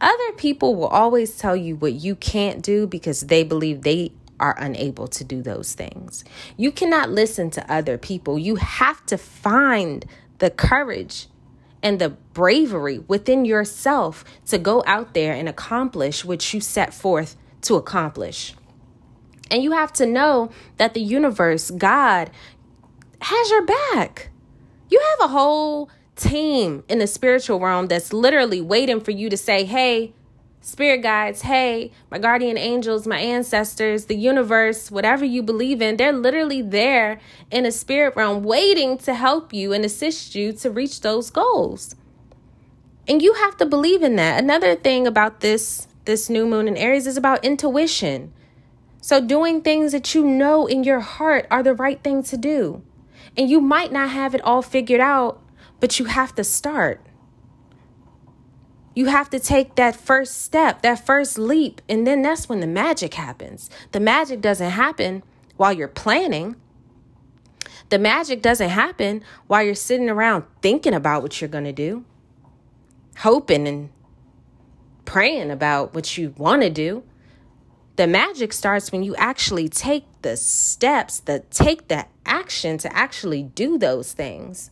Other 0.00 0.32
people 0.36 0.76
will 0.76 0.86
always 0.86 1.36
tell 1.36 1.56
you 1.56 1.76
what 1.76 1.94
you 1.94 2.14
can't 2.14 2.62
do 2.62 2.86
because 2.86 3.22
they 3.22 3.42
believe 3.42 3.82
they 3.82 4.12
are 4.40 4.56
unable 4.58 5.06
to 5.08 5.24
do 5.24 5.42
those 5.42 5.74
things. 5.74 6.24
You 6.56 6.72
cannot 6.72 7.10
listen 7.10 7.50
to 7.50 7.72
other 7.72 7.98
people. 7.98 8.38
You 8.38 8.56
have 8.56 9.04
to 9.06 9.18
find 9.18 10.04
the 10.38 10.50
courage 10.50 11.28
and 11.82 11.98
the 11.98 12.10
bravery 12.10 12.98
within 13.00 13.44
yourself 13.44 14.24
to 14.46 14.58
go 14.58 14.82
out 14.86 15.14
there 15.14 15.34
and 15.34 15.48
accomplish 15.48 16.24
what 16.24 16.52
you 16.52 16.60
set 16.60 16.92
forth 16.92 17.36
to 17.62 17.76
accomplish. 17.76 18.54
And 19.50 19.62
you 19.62 19.72
have 19.72 19.92
to 19.94 20.06
know 20.06 20.50
that 20.78 20.94
the 20.94 21.00
universe, 21.00 21.70
God, 21.70 22.30
has 23.20 23.50
your 23.50 23.64
back. 23.64 24.30
You 24.88 25.00
have 25.10 25.30
a 25.30 25.32
whole 25.32 25.90
team 26.16 26.84
in 26.88 26.98
the 26.98 27.06
spiritual 27.06 27.60
realm 27.60 27.86
that's 27.86 28.12
literally 28.12 28.60
waiting 28.60 29.00
for 29.00 29.10
you 29.10 29.28
to 29.30 29.36
say, 29.36 29.64
hey, 29.64 30.12
spirit 30.60 31.02
guides, 31.02 31.42
hey, 31.42 31.90
my 32.10 32.18
guardian 32.18 32.56
angels, 32.56 33.06
my 33.06 33.18
ancestors, 33.18 34.06
the 34.06 34.16
universe, 34.16 34.90
whatever 34.90 35.24
you 35.24 35.42
believe 35.42 35.82
in, 35.82 35.96
they're 35.96 36.12
literally 36.12 36.62
there 36.62 37.20
in 37.50 37.66
a 37.66 37.72
spirit 37.72 38.16
realm 38.16 38.42
waiting 38.42 38.96
to 38.98 39.14
help 39.14 39.52
you 39.52 39.72
and 39.72 39.84
assist 39.84 40.34
you 40.34 40.52
to 40.52 40.70
reach 40.70 41.02
those 41.02 41.30
goals. 41.30 41.94
And 43.06 43.20
you 43.20 43.34
have 43.34 43.56
to 43.58 43.66
believe 43.66 44.02
in 44.02 44.16
that. 44.16 44.42
Another 44.42 44.74
thing 44.74 45.06
about 45.06 45.40
this 45.40 45.86
this 46.06 46.28
new 46.28 46.46
moon 46.46 46.68
in 46.68 46.76
Aries 46.76 47.06
is 47.06 47.16
about 47.16 47.44
intuition. 47.44 48.32
So, 49.04 49.20
doing 49.20 49.60
things 49.60 49.92
that 49.92 50.14
you 50.14 50.24
know 50.24 50.66
in 50.66 50.82
your 50.82 51.00
heart 51.00 51.46
are 51.50 51.62
the 51.62 51.74
right 51.74 52.02
thing 52.02 52.22
to 52.22 52.38
do. 52.38 52.82
And 53.36 53.50
you 53.50 53.60
might 53.60 53.92
not 53.92 54.08
have 54.08 54.34
it 54.34 54.40
all 54.40 54.62
figured 54.62 55.02
out, 55.02 55.42
but 55.78 55.98
you 55.98 56.06
have 56.06 56.34
to 56.36 56.42
start. 56.42 57.04
You 58.94 59.04
have 59.04 59.28
to 59.28 59.38
take 59.38 59.74
that 59.74 59.94
first 59.94 60.40
step, 60.40 60.80
that 60.80 61.04
first 61.04 61.38
leap, 61.38 61.82
and 61.86 62.06
then 62.06 62.22
that's 62.22 62.48
when 62.48 62.60
the 62.60 62.66
magic 62.66 63.12
happens. 63.12 63.68
The 63.92 64.00
magic 64.00 64.40
doesn't 64.40 64.70
happen 64.70 65.22
while 65.58 65.74
you're 65.74 65.86
planning. 65.86 66.56
The 67.90 67.98
magic 67.98 68.40
doesn't 68.40 68.70
happen 68.70 69.22
while 69.48 69.62
you're 69.62 69.74
sitting 69.74 70.08
around 70.08 70.44
thinking 70.62 70.94
about 70.94 71.20
what 71.20 71.42
you're 71.42 71.48
going 71.48 71.64
to 71.64 71.74
do, 71.74 72.06
hoping 73.18 73.68
and 73.68 73.90
praying 75.04 75.50
about 75.50 75.92
what 75.92 76.16
you 76.16 76.32
want 76.38 76.62
to 76.62 76.70
do. 76.70 77.02
The 77.96 78.06
magic 78.08 78.52
starts 78.52 78.90
when 78.90 79.04
you 79.04 79.14
actually 79.16 79.68
take 79.68 80.04
the 80.22 80.36
steps, 80.36 81.20
that 81.20 81.50
take 81.50 81.88
the 81.88 82.06
action 82.26 82.76
to 82.78 82.96
actually 82.96 83.44
do 83.44 83.78
those 83.78 84.12
things. 84.12 84.70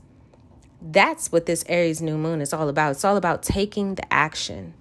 That's 0.81 1.31
what 1.31 1.47
this 1.47 1.65
Aries 1.69 2.03
new 2.03 2.19
moon 2.19 2.41
is 2.41 2.53
all 2.53 2.69
about. 2.69 2.93
It's 2.93 3.05
all 3.05 3.17
about 3.17 3.43
taking 3.45 3.95
the 3.95 4.13
action. 4.13 4.75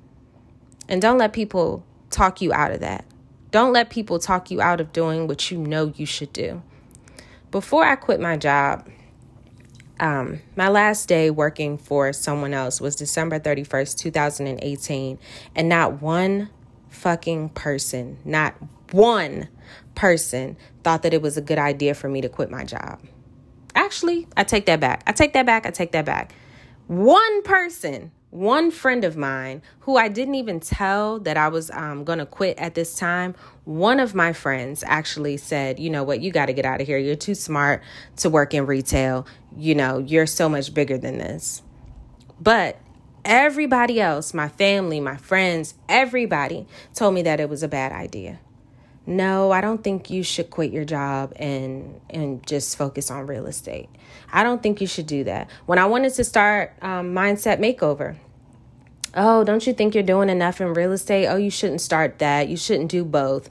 And 0.89 1.01
don't 1.01 1.19
let 1.19 1.33
people 1.33 1.85
talk 2.09 2.41
you 2.41 2.51
out 2.51 2.71
of 2.71 2.79
that. 2.79 3.05
Don't 3.51 3.73
let 3.73 3.91
people 3.91 4.17
talk 4.17 4.49
you 4.49 4.59
out 4.59 4.81
of 4.81 4.91
doing 4.91 5.27
what 5.27 5.51
you 5.51 5.57
know 5.57 5.93
you 5.95 6.07
should 6.07 6.33
do. 6.33 6.63
Before 7.51 7.83
I 7.83 7.95
quit 7.95 8.19
my 8.19 8.37
job, 8.37 8.89
um, 9.99 10.41
my 10.55 10.67
last 10.67 11.07
day 11.07 11.29
working 11.29 11.77
for 11.77 12.11
someone 12.11 12.55
else 12.55 12.81
was 12.81 12.95
December 12.95 13.39
31st, 13.39 13.97
2018, 13.99 15.19
and 15.55 15.69
not 15.69 16.01
one 16.01 16.49
fucking 16.91 17.49
person, 17.49 18.19
not 18.23 18.53
one 18.91 19.47
person 19.95 20.57
thought 20.83 21.03
that 21.03 21.13
it 21.13 21.21
was 21.21 21.37
a 21.37 21.41
good 21.41 21.57
idea 21.57 21.93
for 21.93 22.09
me 22.09 22.21
to 22.21 22.29
quit 22.29 22.51
my 22.51 22.63
job. 22.63 22.99
Actually, 23.73 24.27
I 24.37 24.43
take 24.43 24.65
that 24.65 24.79
back. 24.79 25.03
I 25.07 25.13
take 25.13 25.33
that 25.33 25.45
back. 25.45 25.65
I 25.65 25.71
take 25.71 25.93
that 25.93 26.05
back. 26.05 26.35
One 26.87 27.41
person, 27.43 28.11
one 28.29 28.69
friend 28.69 29.05
of 29.05 29.15
mine 29.15 29.61
who 29.81 29.95
I 29.95 30.09
didn't 30.09 30.35
even 30.35 30.59
tell 30.59 31.19
that 31.19 31.37
I 31.37 31.47
was 31.47 31.71
um, 31.71 32.03
going 32.03 32.19
to 32.19 32.25
quit 32.25 32.57
at 32.59 32.75
this 32.75 32.95
time, 32.95 33.33
one 33.63 33.99
of 33.99 34.13
my 34.13 34.33
friends 34.33 34.83
actually 34.85 35.37
said, 35.37 35.79
You 35.79 35.89
know 35.89 36.03
what? 36.03 36.21
You 36.21 36.31
got 36.31 36.47
to 36.47 36.53
get 36.53 36.65
out 36.65 36.81
of 36.81 36.87
here. 36.87 36.97
You're 36.97 37.15
too 37.15 37.35
smart 37.35 37.81
to 38.17 38.29
work 38.29 38.53
in 38.53 38.65
retail. 38.65 39.25
You 39.55 39.75
know, 39.75 39.99
you're 39.99 40.27
so 40.27 40.49
much 40.49 40.73
bigger 40.73 40.97
than 40.97 41.17
this. 41.17 41.61
But 42.41 42.77
Everybody 43.23 44.01
else, 44.01 44.33
my 44.33 44.49
family, 44.49 44.99
my 44.99 45.15
friends, 45.15 45.75
everybody 45.87 46.65
told 46.93 47.13
me 47.13 47.21
that 47.21 47.39
it 47.39 47.49
was 47.49 47.61
a 47.61 47.67
bad 47.67 47.91
idea. 47.91 48.39
No, 49.05 49.51
I 49.51 49.61
don't 49.61 49.83
think 49.83 50.09
you 50.09 50.23
should 50.23 50.49
quit 50.49 50.71
your 50.71 50.85
job 50.85 51.33
and 51.35 51.99
and 52.09 52.45
just 52.45 52.77
focus 52.77 53.09
on 53.09 53.27
real 53.27 53.47
estate. 53.47 53.89
I 54.31 54.43
don't 54.43 54.61
think 54.61 54.79
you 54.79 54.87
should 54.87 55.07
do 55.07 55.23
that. 55.25 55.49
When 55.65 55.79
I 55.79 55.85
wanted 55.85 56.13
to 56.13 56.23
start 56.23 56.73
um, 56.81 57.13
mindset 57.13 57.59
makeover, 57.59 58.15
oh, 59.15 59.43
don't 59.43 59.65
you 59.65 59.73
think 59.73 59.95
you're 59.95 60.03
doing 60.03 60.29
enough 60.29 60.61
in 60.61 60.73
real 60.73 60.91
estate? 60.91 61.27
Oh, 61.27 61.35
you 61.35 61.49
shouldn't 61.49 61.81
start 61.81 62.19
that. 62.19 62.47
You 62.47 62.57
shouldn't 62.57 62.91
do 62.91 63.03
both. 63.03 63.49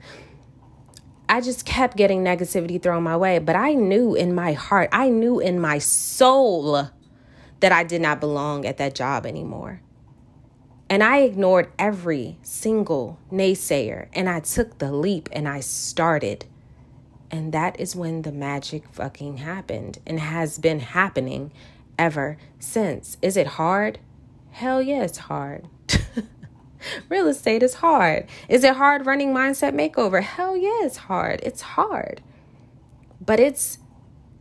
I 1.29 1.41
just 1.41 1.65
kept 1.65 1.97
getting 1.97 2.25
negativity 2.25 2.83
thrown 2.83 3.05
my 3.05 3.17
way, 3.17 3.39
but 3.39 3.55
I 3.55 3.75
knew 3.75 4.17
in 4.17 4.35
my 4.35 4.53
heart, 4.53 4.89
I 4.93 5.11
knew 5.11 5.39
in 5.39 5.61
my 5.61 5.79
soul 5.79 6.91
that 7.61 7.73
I 7.73 7.85
did 7.85 8.01
not 8.01 8.21
belong 8.21 8.67
at 8.67 8.79
that 8.79 8.95
job 8.95 9.27
anymore. 9.27 9.81
And 10.89 11.05
I 11.05 11.19
ignored 11.19 11.71
every 11.79 12.39
single 12.43 13.19
naysayer 13.31 14.09
and 14.13 14.29
I 14.29 14.41
took 14.41 14.79
the 14.79 14.91
leap 14.91 15.29
and 15.31 15.49
I 15.49 15.61
started. 15.61 16.47
And 17.31 17.53
that 17.53 17.79
is 17.79 17.95
when 17.95 18.23
the 18.23 18.33
magic 18.33 18.89
fucking 18.89 19.37
happened 19.37 19.99
and 20.05 20.19
has 20.19 20.59
been 20.59 20.81
happening 20.81 21.53
ever 21.97 22.39
since. 22.59 23.19
Is 23.23 23.37
it 23.37 23.47
hard? 23.47 24.01
Hell 24.51 24.83
yeah, 24.83 25.05
it's 25.05 25.19
hard. 25.19 25.69
Real 27.09 27.29
estate 27.29 27.63
is 27.63 27.75
hard. 27.75 28.27
Is 28.49 28.65
it 28.65 28.75
hard 28.75 29.07
running 29.07 29.33
Mindset 29.33 29.75
Makeover? 29.75 30.23
Hell 30.23 30.57
yeah, 30.57 30.85
it's 30.85 30.97
hard. 30.97 31.41
It's 31.45 31.61
hard. 31.61 32.21
But 33.25 33.39
it's 33.39 33.79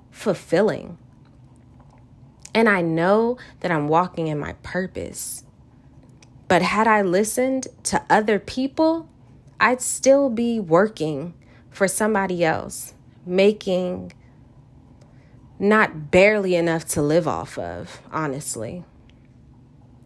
fulfilling. 0.09 0.97
And 2.53 2.67
I 2.67 2.81
know 2.81 3.37
that 3.59 3.71
I'm 3.71 3.87
walking 3.87 4.27
in 4.27 4.39
my 4.39 4.53
purpose. 4.63 5.43
But 6.47 6.61
had 6.61 6.87
I 6.87 7.03
listened 7.03 7.67
to 7.83 8.03
other 8.09 8.39
people, 8.39 9.07
I'd 9.59 9.81
still 9.81 10.29
be 10.29 10.59
working 10.59 11.33
for 11.69 11.87
somebody 11.87 12.43
else, 12.43 12.93
making 13.25 14.13
not 15.59 16.09
barely 16.09 16.55
enough 16.55 16.85
to 16.85 17.01
live 17.01 17.27
off 17.27 17.57
of, 17.57 18.01
honestly, 18.11 18.83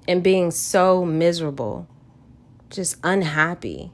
and 0.07 0.23
being 0.23 0.51
so 0.51 1.05
miserable, 1.05 1.87
just 2.69 2.97
unhappy. 3.03 3.91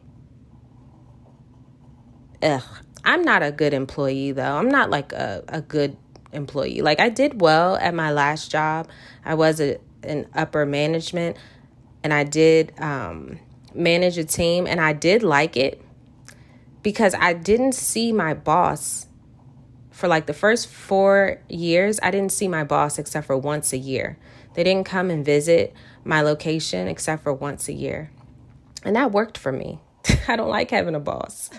Ugh, 2.42 2.64
I'm 3.04 3.24
not 3.24 3.44
a 3.44 3.52
good 3.52 3.74
employee 3.74 4.32
though. 4.32 4.56
I'm 4.56 4.70
not 4.70 4.90
like 4.90 5.12
a, 5.12 5.44
a 5.50 5.62
good 5.62 5.98
employee. 6.32 6.82
Like 6.82 7.00
I 7.00 7.10
did 7.10 7.42
well 7.42 7.76
at 7.78 7.94
my 7.94 8.12
last 8.12 8.52
job. 8.52 8.88
I 9.26 9.36
was 9.36 9.60
a, 9.60 9.80
an 10.04 10.28
upper 10.34 10.66
management 10.66 11.38
and 12.04 12.14
I 12.14 12.24
did 12.24 12.74
um, 12.80 13.40
manage 13.74 14.18
a 14.18 14.24
team 14.24 14.68
and 14.68 14.80
I 14.80 14.94
did 14.94 15.24
like 15.24 15.58
it 15.58 15.82
because 16.84 17.14
I 17.16 17.34
didn't 17.34 17.74
see 17.74 18.12
my 18.12 18.34
boss 18.34 19.08
for 19.92 20.08
like 20.08 20.28
the 20.28 20.34
first 20.34 20.68
four 20.68 21.42
years. 21.50 22.00
I 22.02 22.12
didn't 22.12 22.32
see 22.32 22.48
my 22.48 22.64
boss 22.64 22.98
except 22.98 23.28
for 23.28 23.38
once 23.38 23.74
a 23.74 23.78
year. 23.78 24.18
They 24.54 24.64
didn't 24.64 24.86
come 24.86 25.10
and 25.10 25.26
visit 25.26 25.74
my 26.04 26.22
location 26.22 26.88
except 26.88 27.24
for 27.24 27.34
once 27.34 27.68
a 27.68 27.74
year. 27.74 28.12
And 28.84 28.96
that 28.96 29.12
worked 29.12 29.38
for 29.38 29.52
me. 29.52 29.80
I 30.28 30.36
don't 30.36 30.50
like 30.50 30.72
having 30.72 30.96
a 30.96 31.00
boss. 31.00 31.50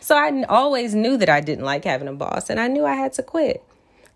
So 0.00 0.16
I 0.16 0.42
always 0.48 0.94
knew 0.94 1.16
that 1.16 1.28
I 1.28 1.40
didn't 1.40 1.64
like 1.64 1.84
having 1.84 2.08
a 2.08 2.12
boss 2.12 2.50
and 2.50 2.60
I 2.60 2.68
knew 2.68 2.84
I 2.84 2.94
had 2.94 3.12
to 3.14 3.22
quit. 3.22 3.64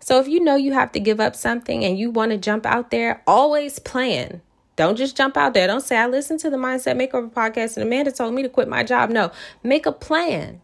So 0.03 0.19
if 0.19 0.27
you 0.27 0.41
know 0.41 0.57
you 0.57 0.73
have 0.73 0.91
to 0.91 0.99
give 0.99 1.21
up 1.21 1.33
something 1.33 1.85
and 1.85 1.97
you 1.97 2.11
want 2.11 2.31
to 2.31 2.37
jump 2.37 2.65
out 2.65 2.91
there, 2.91 3.23
always 3.25 3.79
plan. 3.79 4.41
Don't 4.75 4.97
just 4.97 5.15
jump 5.15 5.37
out 5.37 5.53
there. 5.53 5.65
Don't 5.65 5.79
say, 5.79 5.95
I 5.95 6.07
listened 6.07 6.41
to 6.41 6.49
the 6.49 6.57
Mindset 6.57 6.97
Makeover 6.97 7.31
podcast 7.31 7.77
and 7.77 7.85
Amanda 7.85 8.11
told 8.11 8.33
me 8.33 8.41
to 8.43 8.49
quit 8.49 8.67
my 8.67 8.83
job. 8.83 9.09
No, 9.09 9.31
make 9.63 9.85
a 9.85 9.93
plan. 9.93 10.59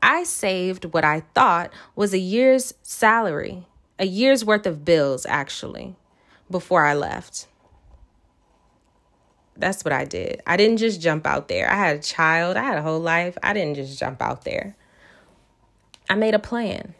I 0.00 0.24
saved 0.24 0.86
what 0.86 1.04
I 1.04 1.20
thought 1.34 1.70
was 1.94 2.14
a 2.14 2.18
year's 2.18 2.72
salary, 2.82 3.66
a 3.98 4.06
year's 4.06 4.42
worth 4.42 4.64
of 4.64 4.86
bills, 4.86 5.26
actually, 5.26 5.96
before 6.50 6.86
I 6.86 6.94
left. 6.94 7.46
That's 9.54 9.84
what 9.84 9.92
I 9.92 10.06
did. 10.06 10.40
I 10.46 10.56
didn't 10.56 10.78
just 10.78 11.02
jump 11.02 11.26
out 11.26 11.48
there. 11.48 11.70
I 11.70 11.76
had 11.76 11.96
a 11.96 12.00
child, 12.02 12.56
I 12.56 12.62
had 12.62 12.78
a 12.78 12.82
whole 12.82 13.00
life. 13.00 13.36
I 13.42 13.52
didn't 13.52 13.74
just 13.74 13.98
jump 13.98 14.22
out 14.22 14.46
there. 14.46 14.76
I 16.08 16.14
made 16.14 16.34
a 16.34 16.38
plan. 16.38 16.94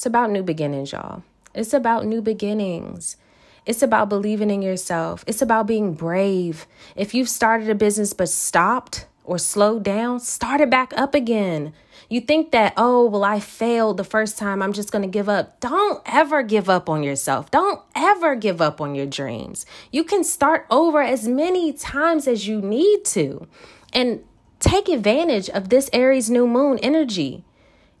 It's 0.00 0.06
about 0.06 0.30
new 0.30 0.42
beginnings, 0.42 0.92
y'all. 0.92 1.24
It's 1.54 1.74
about 1.74 2.06
new 2.06 2.22
beginnings. 2.22 3.18
It's 3.66 3.82
about 3.82 4.08
believing 4.08 4.48
in 4.48 4.62
yourself. 4.62 5.22
It's 5.26 5.42
about 5.42 5.66
being 5.66 5.92
brave. 5.92 6.66
If 6.96 7.12
you've 7.12 7.28
started 7.28 7.68
a 7.68 7.74
business 7.74 8.14
but 8.14 8.30
stopped 8.30 9.04
or 9.24 9.36
slowed 9.36 9.82
down, 9.82 10.20
start 10.20 10.62
it 10.62 10.70
back 10.70 10.94
up 10.96 11.14
again. 11.14 11.74
You 12.08 12.22
think 12.22 12.50
that, 12.52 12.72
oh, 12.78 13.04
well, 13.10 13.24
I 13.24 13.40
failed 13.40 13.98
the 13.98 14.04
first 14.04 14.38
time. 14.38 14.62
I'm 14.62 14.72
just 14.72 14.90
going 14.90 15.02
to 15.02 15.06
give 15.06 15.28
up. 15.28 15.60
Don't 15.60 16.00
ever 16.06 16.42
give 16.42 16.70
up 16.70 16.88
on 16.88 17.02
yourself. 17.02 17.50
Don't 17.50 17.82
ever 17.94 18.34
give 18.34 18.62
up 18.62 18.80
on 18.80 18.94
your 18.94 19.04
dreams. 19.04 19.66
You 19.92 20.02
can 20.02 20.24
start 20.24 20.64
over 20.70 21.02
as 21.02 21.28
many 21.28 21.74
times 21.74 22.26
as 22.26 22.48
you 22.48 22.62
need 22.62 23.04
to 23.04 23.46
and 23.92 24.24
take 24.60 24.88
advantage 24.88 25.50
of 25.50 25.68
this 25.68 25.90
Aries 25.92 26.30
new 26.30 26.46
moon 26.46 26.78
energy 26.78 27.44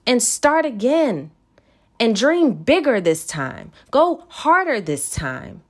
and 0.06 0.22
start 0.22 0.64
again 0.64 1.32
and 2.00 2.16
dream 2.16 2.54
bigger 2.54 3.00
this 3.00 3.26
time. 3.26 3.70
Go 3.90 4.24
harder 4.28 4.80
this 4.80 5.10
time. 5.10 5.62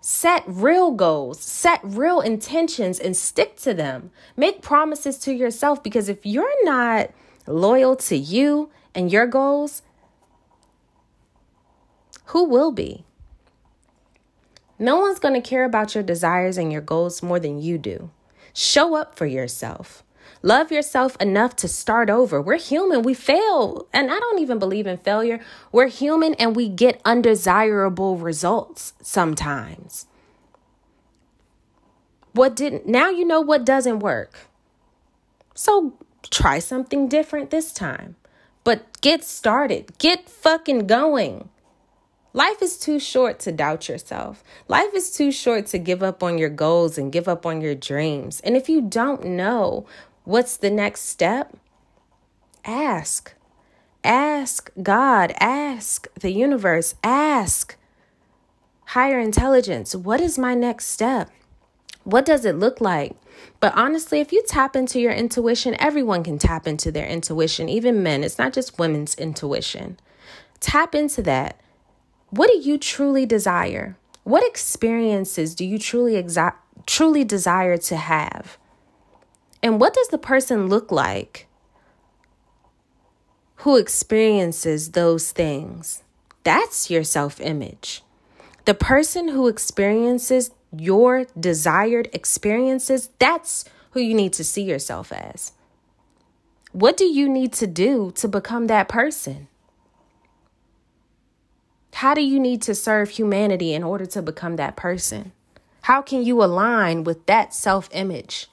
Set 0.00 0.42
real 0.46 0.90
goals, 0.90 1.40
set 1.40 1.80
real 1.84 2.20
intentions, 2.20 2.98
and 2.98 3.16
stick 3.16 3.56
to 3.58 3.72
them. 3.72 4.10
Make 4.36 4.60
promises 4.60 5.16
to 5.20 5.32
yourself 5.32 5.80
because 5.80 6.08
if 6.08 6.26
you're 6.26 6.64
not 6.64 7.12
loyal 7.46 7.94
to 7.96 8.16
you 8.16 8.70
and 8.96 9.12
your 9.12 9.28
goals, 9.28 9.82
who 12.26 12.44
will 12.44 12.72
be? 12.72 13.04
No 14.80 14.98
one's 14.98 15.20
going 15.20 15.40
to 15.40 15.48
care 15.48 15.64
about 15.64 15.94
your 15.94 16.02
desires 16.02 16.58
and 16.58 16.72
your 16.72 16.80
goals 16.80 17.22
more 17.22 17.38
than 17.38 17.62
you 17.62 17.78
do. 17.78 18.10
Show 18.52 18.96
up 18.96 19.14
for 19.14 19.26
yourself. 19.26 20.02
Love 20.40 20.72
yourself 20.72 21.16
enough 21.20 21.54
to 21.56 21.68
start 21.68 22.08
over. 22.08 22.40
We're 22.40 22.58
human. 22.58 23.02
We 23.02 23.14
fail. 23.14 23.86
And 23.92 24.10
I 24.10 24.18
don't 24.18 24.38
even 24.38 24.58
believe 24.58 24.86
in 24.86 24.96
failure. 24.98 25.40
We're 25.70 25.88
human 25.88 26.34
and 26.34 26.56
we 26.56 26.68
get 26.68 27.00
undesirable 27.04 28.16
results 28.16 28.94
sometimes. 29.02 30.06
What 32.32 32.56
didn't, 32.56 32.86
now 32.86 33.10
you 33.10 33.26
know 33.26 33.40
what 33.40 33.64
doesn't 33.64 33.98
work. 33.98 34.48
So 35.54 35.94
try 36.30 36.58
something 36.58 37.08
different 37.08 37.50
this 37.50 37.72
time. 37.72 38.16
But 38.64 39.00
get 39.00 39.24
started. 39.24 39.98
Get 39.98 40.28
fucking 40.28 40.86
going. 40.86 41.48
Life 42.34 42.62
is 42.62 42.78
too 42.78 42.98
short 42.98 43.38
to 43.40 43.52
doubt 43.52 43.88
yourself. 43.88 44.42
Life 44.66 44.94
is 44.94 45.10
too 45.10 45.30
short 45.30 45.66
to 45.66 45.78
give 45.78 46.02
up 46.02 46.22
on 46.22 46.38
your 46.38 46.48
goals 46.48 46.96
and 46.96 47.12
give 47.12 47.28
up 47.28 47.44
on 47.44 47.60
your 47.60 47.74
dreams. 47.74 48.40
And 48.40 48.56
if 48.56 48.70
you 48.70 48.80
don't 48.80 49.24
know 49.24 49.86
What's 50.24 50.56
the 50.56 50.70
next 50.70 51.02
step? 51.02 51.56
Ask. 52.64 53.34
Ask 54.04 54.70
God, 54.82 55.32
ask 55.38 56.08
the 56.14 56.32
universe, 56.32 56.96
ask 57.04 57.76
higher 58.86 59.20
intelligence, 59.20 59.94
what 59.94 60.20
is 60.20 60.38
my 60.38 60.54
next 60.54 60.86
step? 60.86 61.30
What 62.04 62.24
does 62.24 62.44
it 62.44 62.56
look 62.56 62.80
like? 62.80 63.16
But 63.60 63.76
honestly, 63.76 64.20
if 64.20 64.32
you 64.32 64.42
tap 64.46 64.74
into 64.74 65.00
your 65.00 65.12
intuition, 65.12 65.76
everyone 65.78 66.24
can 66.24 66.38
tap 66.38 66.66
into 66.66 66.90
their 66.90 67.06
intuition, 67.06 67.68
even 67.68 68.02
men. 68.02 68.24
It's 68.24 68.38
not 68.38 68.52
just 68.52 68.78
women's 68.78 69.14
intuition. 69.14 69.98
Tap 70.58 70.94
into 70.94 71.22
that. 71.22 71.60
What 72.30 72.50
do 72.50 72.58
you 72.58 72.76
truly 72.76 73.24
desire? 73.24 73.96
What 74.24 74.44
experiences 74.44 75.54
do 75.54 75.64
you 75.64 75.78
truly 75.78 76.24
truly 76.86 77.24
desire 77.24 77.76
to 77.76 77.96
have? 77.96 78.58
And 79.62 79.80
what 79.80 79.94
does 79.94 80.08
the 80.08 80.18
person 80.18 80.68
look 80.68 80.90
like 80.90 81.46
who 83.56 83.76
experiences 83.76 84.90
those 84.90 85.30
things? 85.30 86.02
That's 86.42 86.90
your 86.90 87.04
self 87.04 87.40
image. 87.40 88.02
The 88.64 88.74
person 88.74 89.28
who 89.28 89.48
experiences 89.48 90.50
your 90.76 91.26
desired 91.38 92.08
experiences, 92.12 93.10
that's 93.18 93.64
who 93.90 94.00
you 94.00 94.14
need 94.14 94.32
to 94.34 94.44
see 94.44 94.62
yourself 94.62 95.12
as. 95.12 95.52
What 96.72 96.96
do 96.96 97.04
you 97.04 97.28
need 97.28 97.52
to 97.54 97.66
do 97.66 98.12
to 98.16 98.26
become 98.26 98.66
that 98.66 98.88
person? 98.88 99.48
How 101.94 102.14
do 102.14 102.22
you 102.22 102.40
need 102.40 102.62
to 102.62 102.74
serve 102.74 103.10
humanity 103.10 103.74
in 103.74 103.84
order 103.84 104.06
to 104.06 104.22
become 104.22 104.56
that 104.56 104.74
person? 104.74 105.32
How 105.82 106.00
can 106.00 106.22
you 106.24 106.42
align 106.42 107.04
with 107.04 107.26
that 107.26 107.52
self 107.52 107.88
image? 107.92 108.48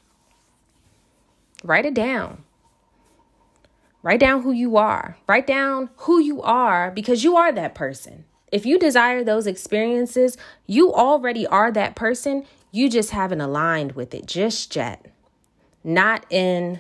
Write 1.64 1.86
it 1.86 1.94
down. 1.94 2.44
Write 4.02 4.20
down 4.20 4.44
who 4.44 4.52
you 4.52 4.78
are. 4.78 5.18
Write 5.28 5.46
down 5.46 5.90
who 5.98 6.20
you 6.20 6.42
are 6.42 6.90
because 6.92 7.24
you 7.24 7.36
are 7.36 7.52
that 7.52 7.76
person. 7.76 8.26
If 8.52 8.66
you 8.66 8.80
desire 8.80 9.24
those 9.24 9.46
experiences, 9.46 10.38
you 10.66 10.94
already 10.94 11.46
are 11.46 11.72
that 11.72 11.96
person. 11.96 12.46
You 12.72 12.90
just 12.90 13.12
haven't 13.12 13.42
aligned 13.42 13.94
with 13.94 14.14
it 14.14 14.26
just 14.26 14.76
yet. 14.76 15.06
Not 15.84 16.26
in 16.30 16.80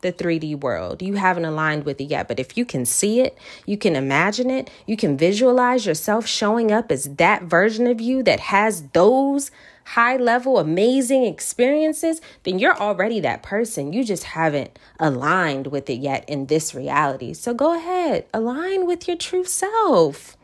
the 0.00 0.12
3D 0.12 0.60
world. 0.60 1.02
You 1.02 1.14
haven't 1.14 1.44
aligned 1.44 1.84
with 1.84 2.00
it 2.00 2.04
yet. 2.04 2.28
But 2.28 2.40
if 2.40 2.56
you 2.56 2.64
can 2.64 2.84
see 2.84 3.20
it, 3.20 3.38
you 3.66 3.76
can 3.76 3.96
imagine 3.96 4.50
it, 4.50 4.70
you 4.86 4.96
can 4.96 5.16
visualize 5.16 5.86
yourself 5.86 6.26
showing 6.26 6.72
up 6.72 6.90
as 6.90 7.04
that 7.16 7.42
version 7.44 7.86
of 7.86 8.00
you 8.00 8.22
that 8.22 8.40
has 8.40 8.88
those 8.88 9.50
high 9.90 10.16
level, 10.16 10.58
amazing 10.58 11.24
experiences, 11.24 12.20
then 12.44 12.60
you're 12.60 12.76
already 12.76 13.18
that 13.18 13.42
person. 13.42 13.92
You 13.92 14.04
just 14.04 14.22
haven't 14.22 14.78
aligned 15.00 15.66
with 15.66 15.90
it 15.90 15.98
yet 15.98 16.24
in 16.28 16.46
this 16.46 16.76
reality. 16.76 17.34
So 17.34 17.52
go 17.52 17.74
ahead, 17.74 18.26
align 18.32 18.86
with 18.86 19.08
your 19.08 19.16
true 19.16 19.44
self, 19.44 20.36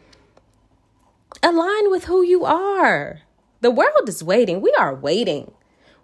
align 1.44 1.92
with 1.92 2.06
who 2.06 2.22
you 2.22 2.44
are. 2.44 3.20
The 3.60 3.70
world 3.70 4.08
is 4.08 4.20
waiting. 4.20 4.60
We 4.60 4.74
are 4.76 4.94
waiting. 4.94 5.52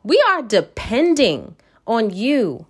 We 0.05 0.23
are 0.29 0.43
depending 0.43 1.57
on 1.85 2.11
you 2.11 2.67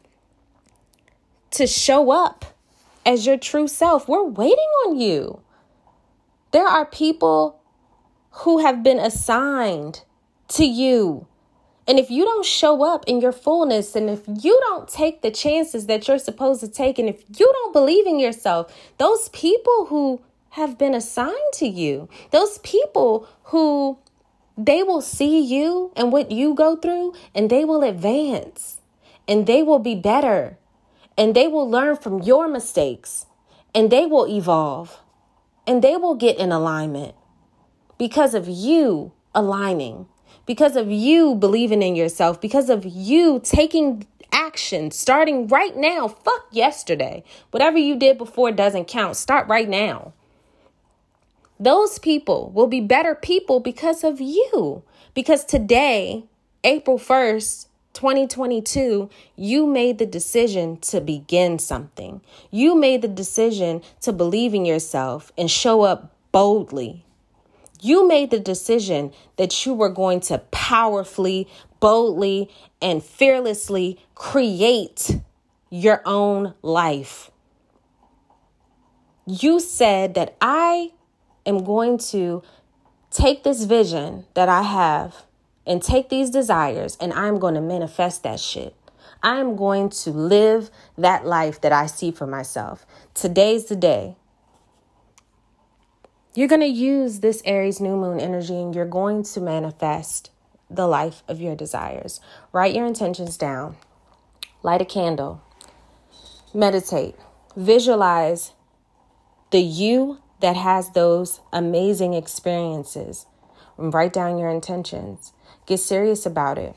to 1.51 1.67
show 1.67 2.11
up 2.11 2.47
as 3.05 3.27
your 3.27 3.37
true 3.37 3.69
self. 3.69 4.09
We're 4.09 4.25
waiting 4.25 4.71
on 4.87 4.99
you. 4.99 5.43
There 6.53 6.67
are 6.67 6.87
people 6.87 7.61
who 8.31 8.61
have 8.65 8.83
been 8.83 8.99
assigned 8.99 10.05
to 10.55 10.65
you. 10.65 11.27
And 11.87 11.99
if 11.99 12.11
you 12.11 12.25
don't 12.25 12.45
show 12.45 12.85
up 12.85 13.05
in 13.07 13.21
your 13.21 13.33
fullness, 13.33 13.97
and 13.97 14.09
if 14.09 14.23
you 14.27 14.57
don't 14.69 14.89
take 14.89 15.23
the 15.23 15.31
chances 15.31 15.87
that 15.87 16.07
you're 16.07 16.19
supposed 16.19 16.61
to 16.61 16.69
take, 16.69 16.99
and 16.99 17.09
if 17.09 17.25
you 17.39 17.51
don't 17.53 17.73
believe 17.73 18.07
in 18.07 18.21
yourself, 18.21 18.73
those 18.99 19.29
people 19.31 19.87
who 19.87 20.23
have 20.51 20.79
been 20.79 20.95
assigned 20.95 21.53
to 21.55 21.67
you, 21.67 22.09
those 22.31 22.59
people 22.59 23.27
who 23.45 23.99
they 24.57 24.83
will 24.83 25.01
see 25.01 25.41
you 25.41 25.93
and 25.97 26.13
what 26.13 26.31
you 26.31 26.55
go 26.55 26.77
through, 26.77 27.15
and 27.35 27.51
they 27.51 27.65
will 27.65 27.83
advance 27.83 28.81
and 29.27 29.47
they 29.47 29.63
will 29.63 29.79
be 29.79 29.95
better 29.95 30.59
and 31.17 31.35
they 31.35 31.49
will 31.49 31.69
learn 31.69 31.97
from 31.97 32.23
your 32.23 32.49
mistakes 32.49 33.27
and 33.75 33.91
they 33.91 34.07
will 34.07 34.29
evolve 34.29 35.01
and 35.67 35.83
they 35.83 35.97
will 35.97 36.15
get 36.15 36.39
in 36.39 36.53
alignment 36.53 37.15
because 37.99 38.35
of 38.35 38.49
you 38.49 39.13
aligning, 39.35 40.07
because 40.47 40.77
of 40.77 40.91
you 40.91 41.35
believing 41.35 41.83
in 41.83 41.97
yourself, 41.97 42.41
because 42.41 42.69
of 42.69 42.85
you 42.85 43.41
taking 43.43 44.07
action 44.33 44.91
starting 44.91 45.47
right 45.47 45.77
now. 45.77 46.09
Fuck 46.09 46.47
yesterday. 46.51 47.23
Whatever 47.51 47.79
you 47.79 47.97
did 47.97 48.19
before 48.19 48.51
doesn't 48.51 48.87
count. 48.87 49.17
Start 49.17 49.47
right 49.47 49.69
now. 49.69 50.13
Those 51.61 51.99
people 51.99 52.51
will 52.55 52.67
be 52.67 52.81
better 52.81 53.15
people 53.15 53.61
because 53.61 54.03
of 54.03 54.21
you. 54.21 54.83
Because 55.15 55.45
today, 55.45 56.25
April 56.65 56.99
1st, 56.99 57.67
2022, 57.93 59.11
you 59.37 59.67
made 59.67 59.99
the 59.99 60.07
decision 60.07 60.79
to 60.79 61.01
begin 61.01 61.59
something. 61.59 62.23
You 62.51 62.75
made 62.75 63.03
the 63.03 63.09
decision 63.09 63.83
to 64.01 64.13
believe 64.13 64.55
in 64.55 64.65
yourself 64.65 65.31
and 65.37 65.51
show 65.51 65.83
up 65.83 66.15
boldly. 66.33 67.05
You 67.85 68.07
made 68.07 68.31
the 68.31 68.39
decision 68.39 69.13
that 69.39 69.67
you 69.67 69.75
were 69.75 69.89
going 69.89 70.21
to 70.21 70.39
powerfully, 70.53 71.49
boldly, 71.81 72.49
and 72.81 73.03
fearlessly 73.03 73.99
create 74.15 75.19
your 75.69 76.01
own 76.07 76.55
life. 76.63 77.33
You 79.27 79.59
said 79.59 80.15
that 80.15 80.37
I 80.41 80.93
am 81.45 81.65
going 81.65 81.99
to 82.13 82.45
take 83.11 83.43
this 83.43 83.65
vision 83.65 84.27
that 84.35 84.49
I 84.49 84.63
have 84.63 85.25
and 85.67 85.83
take 85.83 86.09
these 86.09 86.31
desires 86.31 86.97
and 87.01 87.13
I'm 87.13 87.41
going 87.41 87.55
to 87.55 87.61
manifest 87.61 88.23
that 88.23 88.39
shit. 88.39 88.77
I'm 89.25 89.57
going 89.57 89.91
to 89.91 90.11
live 90.11 90.71
that 90.97 91.27
life 91.27 91.61
that 91.63 91.73
I 91.73 91.87
see 91.87 92.13
for 92.13 92.29
myself. 92.29 92.87
Today's 93.13 93.65
the 93.65 93.77
day. 93.77 94.15
You're 96.35 96.49
going 96.49 96.63
to 96.63 96.67
use 96.67 97.21
this 97.21 97.43
Aries 97.45 97.81
new 97.81 97.97
moon 97.97 98.19
energy 98.19 98.55
and 98.55 98.75
you're 98.75 98.87
going 98.87 99.23
to 99.23 99.41
manifest 99.41 100.31
the 100.71 100.87
life 100.87 101.23
of 101.29 101.41
your 101.41 101.55
desires. 101.55 102.21
Write 102.53 102.75
your 102.75 102.87
intentions 102.87 103.37
down, 103.37 103.77
light 104.63 104.81
a 104.81 104.87
candle, 104.87 105.43
meditate, 106.55 107.17
visualize 107.55 108.53
the 109.51 109.61
you 109.61 110.23
that 110.41 110.57
has 110.57 110.91
those 110.91 111.41
amazing 111.53 112.15
experiences. 112.15 113.27
Write 113.77 114.13
down 114.13 114.39
your 114.39 114.49
intentions 114.51 115.33
Get 115.67 115.79
serious 115.79 116.27
about 116.27 116.59
it. 116.59 116.75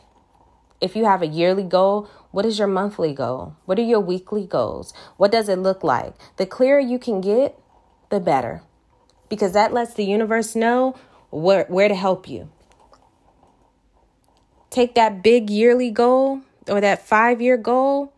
If 0.79 0.95
you 0.95 1.05
have 1.05 1.23
a 1.23 1.27
yearly 1.27 1.63
goal, 1.63 2.07
what 2.31 2.45
is 2.45 2.59
your 2.59 2.67
monthly 2.67 3.13
goal? 3.13 3.55
What 3.65 3.79
are 3.79 3.83
your 3.83 3.99
weekly 3.99 4.45
goals? 4.45 4.93
What 5.17 5.31
does 5.31 5.49
it 5.49 5.57
look 5.57 5.83
like? 5.83 6.13
The 6.37 6.45
clearer 6.45 6.79
you 6.79 6.99
can 6.99 7.19
get, 7.19 7.57
the 8.11 8.19
better. 8.19 8.61
Because 9.29 9.53
that 9.53 9.73
lets 9.73 9.93
the 9.93 10.05
universe 10.05 10.55
know 10.55 10.95
where, 11.29 11.65
where 11.65 11.87
to 11.87 11.95
help 11.95 12.27
you. 12.29 12.49
Take 14.69 14.95
that 14.95 15.23
big 15.23 15.49
yearly 15.49 15.89
goal 15.91 16.41
or 16.67 16.81
that 16.81 17.05
five 17.05 17.41
year 17.41 17.57
goal. 17.57 18.13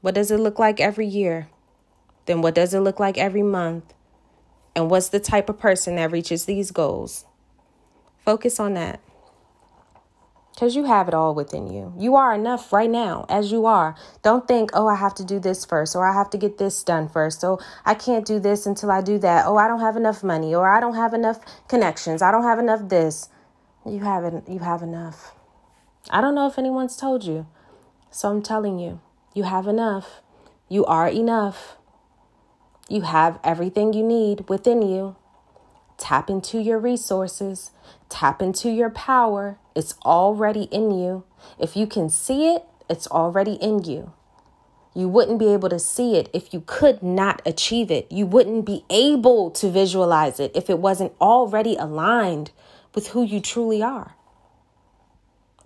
What 0.00 0.14
does 0.14 0.30
it 0.30 0.38
look 0.38 0.58
like 0.58 0.80
every 0.80 1.06
year? 1.06 1.48
Then 2.26 2.42
what 2.42 2.54
does 2.54 2.74
it 2.74 2.80
look 2.80 3.00
like 3.00 3.18
every 3.18 3.42
month? 3.42 3.94
And 4.74 4.90
what's 4.90 5.08
the 5.08 5.20
type 5.20 5.48
of 5.48 5.58
person 5.58 5.96
that 5.96 6.12
reaches 6.12 6.44
these 6.44 6.70
goals? 6.70 7.24
Focus 8.24 8.58
on 8.60 8.74
that. 8.74 9.00
Because 10.54 10.76
you 10.76 10.84
have 10.84 11.08
it 11.08 11.14
all 11.14 11.34
within 11.34 11.72
you. 11.72 11.94
You 11.98 12.14
are 12.14 12.34
enough 12.34 12.72
right 12.72 12.90
now 12.90 13.24
as 13.28 13.50
you 13.50 13.64
are. 13.66 13.96
Don't 14.22 14.46
think, 14.46 14.70
oh, 14.74 14.86
I 14.86 14.96
have 14.96 15.14
to 15.14 15.24
do 15.24 15.40
this 15.40 15.64
first, 15.64 15.96
or 15.96 16.06
I 16.06 16.12
have 16.12 16.30
to 16.30 16.38
get 16.38 16.58
this 16.58 16.82
done 16.84 17.08
first. 17.08 17.40
So 17.40 17.58
I 17.84 17.94
can't 17.94 18.26
do 18.26 18.38
this 18.38 18.66
until 18.66 18.90
I 18.90 19.00
do 19.00 19.18
that. 19.18 19.46
Oh, 19.46 19.56
I 19.56 19.66
don't 19.66 19.80
have 19.80 19.96
enough 19.96 20.22
money, 20.22 20.54
or 20.54 20.68
I 20.68 20.78
don't 20.78 20.94
have 20.94 21.14
enough 21.14 21.40
connections. 21.68 22.20
I 22.20 22.30
don't 22.30 22.44
have 22.44 22.58
enough 22.58 22.88
this. 22.88 23.28
You 23.86 24.00
have 24.00 24.24
it, 24.24 24.44
you 24.48 24.60
have 24.60 24.82
enough. 24.82 25.34
I 26.10 26.20
don't 26.20 26.34
know 26.34 26.46
if 26.46 26.58
anyone's 26.58 26.96
told 26.96 27.24
you. 27.24 27.46
So 28.10 28.28
I'm 28.28 28.42
telling 28.42 28.78
you, 28.78 29.00
you 29.34 29.44
have 29.44 29.66
enough. 29.66 30.20
You 30.68 30.84
are 30.84 31.08
enough. 31.08 31.76
You 32.88 33.02
have 33.02 33.40
everything 33.42 33.92
you 33.94 34.04
need 34.04 34.48
within 34.48 34.82
you. 34.82 35.16
Tap 36.02 36.28
into 36.28 36.58
your 36.58 36.80
resources, 36.80 37.70
tap 38.08 38.42
into 38.42 38.68
your 38.68 38.90
power. 38.90 39.56
It's 39.76 39.94
already 40.04 40.64
in 40.64 40.90
you. 40.90 41.22
If 41.60 41.76
you 41.76 41.86
can 41.86 42.08
see 42.10 42.48
it, 42.48 42.64
it's 42.90 43.06
already 43.06 43.52
in 43.52 43.84
you. 43.84 44.12
You 44.96 45.06
wouldn't 45.08 45.38
be 45.38 45.52
able 45.52 45.68
to 45.68 45.78
see 45.78 46.16
it 46.16 46.28
if 46.32 46.52
you 46.52 46.64
could 46.66 47.04
not 47.04 47.40
achieve 47.46 47.88
it. 47.92 48.10
You 48.10 48.26
wouldn't 48.26 48.66
be 48.66 48.84
able 48.90 49.52
to 49.52 49.70
visualize 49.70 50.40
it 50.40 50.50
if 50.56 50.68
it 50.68 50.80
wasn't 50.80 51.12
already 51.20 51.76
aligned 51.76 52.50
with 52.96 53.10
who 53.10 53.22
you 53.22 53.38
truly 53.38 53.80
are. 53.80 54.16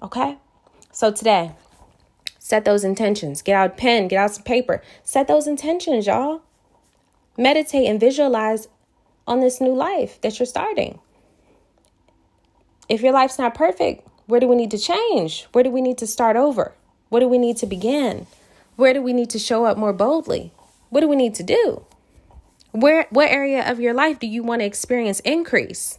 Okay? 0.03 0.37
So 0.93 1.11
today, 1.11 1.53
set 2.39 2.67
those 2.67 2.85
intentions. 2.85 3.41
Get 3.41 3.55
out 3.55 3.71
a 3.71 3.75
pen, 3.75 4.09
get 4.09 4.19
out 4.19 4.35
some 4.35 4.43
paper. 4.43 4.83
Set 5.03 5.29
those 5.29 5.47
intentions, 5.47 6.07
y'all. 6.07 6.43
Meditate 7.39 7.89
and 7.89 7.99
visualize 7.99 8.69
on 9.27 9.41
this 9.41 9.61
new 9.61 9.75
life 9.75 10.21
that 10.21 10.39
you're 10.39 10.47
starting. 10.47 10.99
If 12.89 13.03
your 13.03 13.13
life's 13.13 13.39
not 13.39 13.55
perfect, 13.55 14.07
where 14.27 14.41
do 14.41 14.49
we 14.49 14.57
need 14.57 14.71
to 14.71 14.79
change? 14.79 15.47
Where 15.53 15.65
do 15.65 15.71
we 15.71 15.81
need 15.81 15.99
to 15.99 16.07
start 16.07 16.37
over? 16.37 16.73
What 17.09 17.21
do 17.21 17.29
we 17.29 17.39
need 17.39 17.57
to 17.59 17.67
begin? 17.67 18.27
Where 18.77 18.93
do 18.93 19.03
we 19.03 19.13
need 19.13 19.31
to 19.31 19.39
show 19.39 19.65
up 19.65 19.79
more 19.79 19.93
boldly? 19.93 20.53
What 20.91 21.01
do 21.01 21.09
we 21.09 21.17
need 21.17 21.35
to 21.37 21.43
do? 21.43 21.85
Where 22.73 23.07
what 23.11 23.31
area 23.31 23.69
of 23.69 23.81
your 23.81 23.95
life 23.95 24.19
do 24.19 24.27
you 24.27 24.43
want 24.43 24.61
to 24.61 24.67
experience 24.67 25.21
increase? 25.21 25.99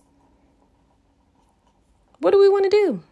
What 2.19 2.31
do 2.31 2.39
we 2.39 2.49
want 2.49 2.65
to 2.65 2.69
do? 2.69 3.03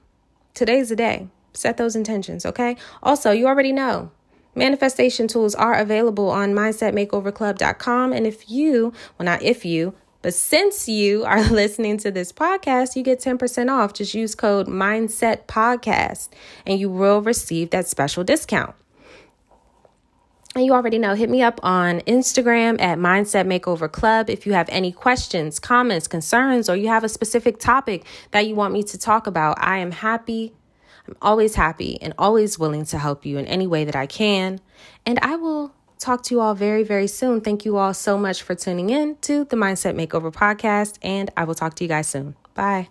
Today's 0.53 0.89
the 0.89 0.95
day. 0.95 1.27
Set 1.53 1.77
those 1.77 1.95
intentions, 1.95 2.45
okay? 2.45 2.75
Also, 3.01 3.31
you 3.31 3.47
already 3.47 3.71
know 3.71 4.11
manifestation 4.55 5.27
tools 5.27 5.55
are 5.55 5.75
available 5.75 6.29
on 6.29 6.53
mindsetmakeoverclub.com 6.53 8.13
and 8.13 8.25
if 8.25 8.49
you, 8.49 8.93
well 9.17 9.25
not 9.25 9.41
if 9.41 9.65
you, 9.65 9.93
but 10.25 10.33
since 10.33 10.89
you 10.89 11.23
are 11.23 11.43
listening 11.51 11.99
to 11.99 12.09
this 12.09 12.31
podcast, 12.31 12.95
you 12.95 13.03
get 13.03 13.19
10% 13.19 13.69
off. 13.69 13.93
Just 13.93 14.15
use 14.15 14.33
code 14.33 14.65
Mindset 14.65 15.45
Podcast 15.45 16.29
and 16.65 16.79
you 16.79 16.89
will 16.89 17.21
receive 17.21 17.69
that 17.69 17.87
special 17.87 18.23
discount. 18.23 18.73
And 20.55 20.65
you 20.65 20.73
already 20.73 20.97
know, 20.97 21.13
hit 21.13 21.29
me 21.29 21.43
up 21.43 21.59
on 21.61 21.99
Instagram 22.07 22.81
at 22.81 22.97
Mindset 22.97 23.45
Makeover 23.45 23.91
Club 23.91 24.31
if 24.31 24.47
you 24.47 24.53
have 24.53 24.67
any 24.69 24.91
questions, 24.91 25.59
comments, 25.59 26.07
concerns, 26.07 26.69
or 26.71 26.75
you 26.75 26.87
have 26.87 27.03
a 27.03 27.09
specific 27.09 27.59
topic 27.59 28.03
that 28.31 28.47
you 28.47 28.55
want 28.55 28.73
me 28.73 28.81
to 28.81 28.97
talk 28.97 29.27
about. 29.27 29.57
I 29.61 29.77
am 29.77 29.91
happy. 29.91 30.55
I'm 31.07 31.15
always 31.21 31.53
happy 31.53 32.01
and 32.01 32.15
always 32.17 32.57
willing 32.57 32.85
to 32.85 32.97
help 32.97 33.27
you 33.27 33.37
in 33.37 33.45
any 33.45 33.67
way 33.67 33.85
that 33.85 33.95
I 33.95 34.07
can. 34.07 34.59
And 35.05 35.19
I 35.21 35.35
will 35.35 35.75
talk 36.05 36.21
to 36.23 36.35
you 36.35 36.41
all 36.41 36.53
very, 36.53 36.83
very 36.83 37.07
soon. 37.07 37.41
Thank 37.41 37.65
you 37.65 37.77
all 37.77 37.93
so 37.93 38.17
much 38.17 38.43
for 38.43 38.53
tuning 38.53 38.91
in 38.91 39.17
to 39.21 39.45
the 39.45 39.55
Mindset 39.55 39.95
Makeover 39.95 40.31
podcast, 40.31 40.99
and 41.01 41.31
I 41.35 41.43
will 41.45 41.55
talk 41.55 41.75
to 41.75 41.83
you 41.83 41.87
guys 41.87 42.07
soon. 42.07 42.35
Bye. 42.53 42.89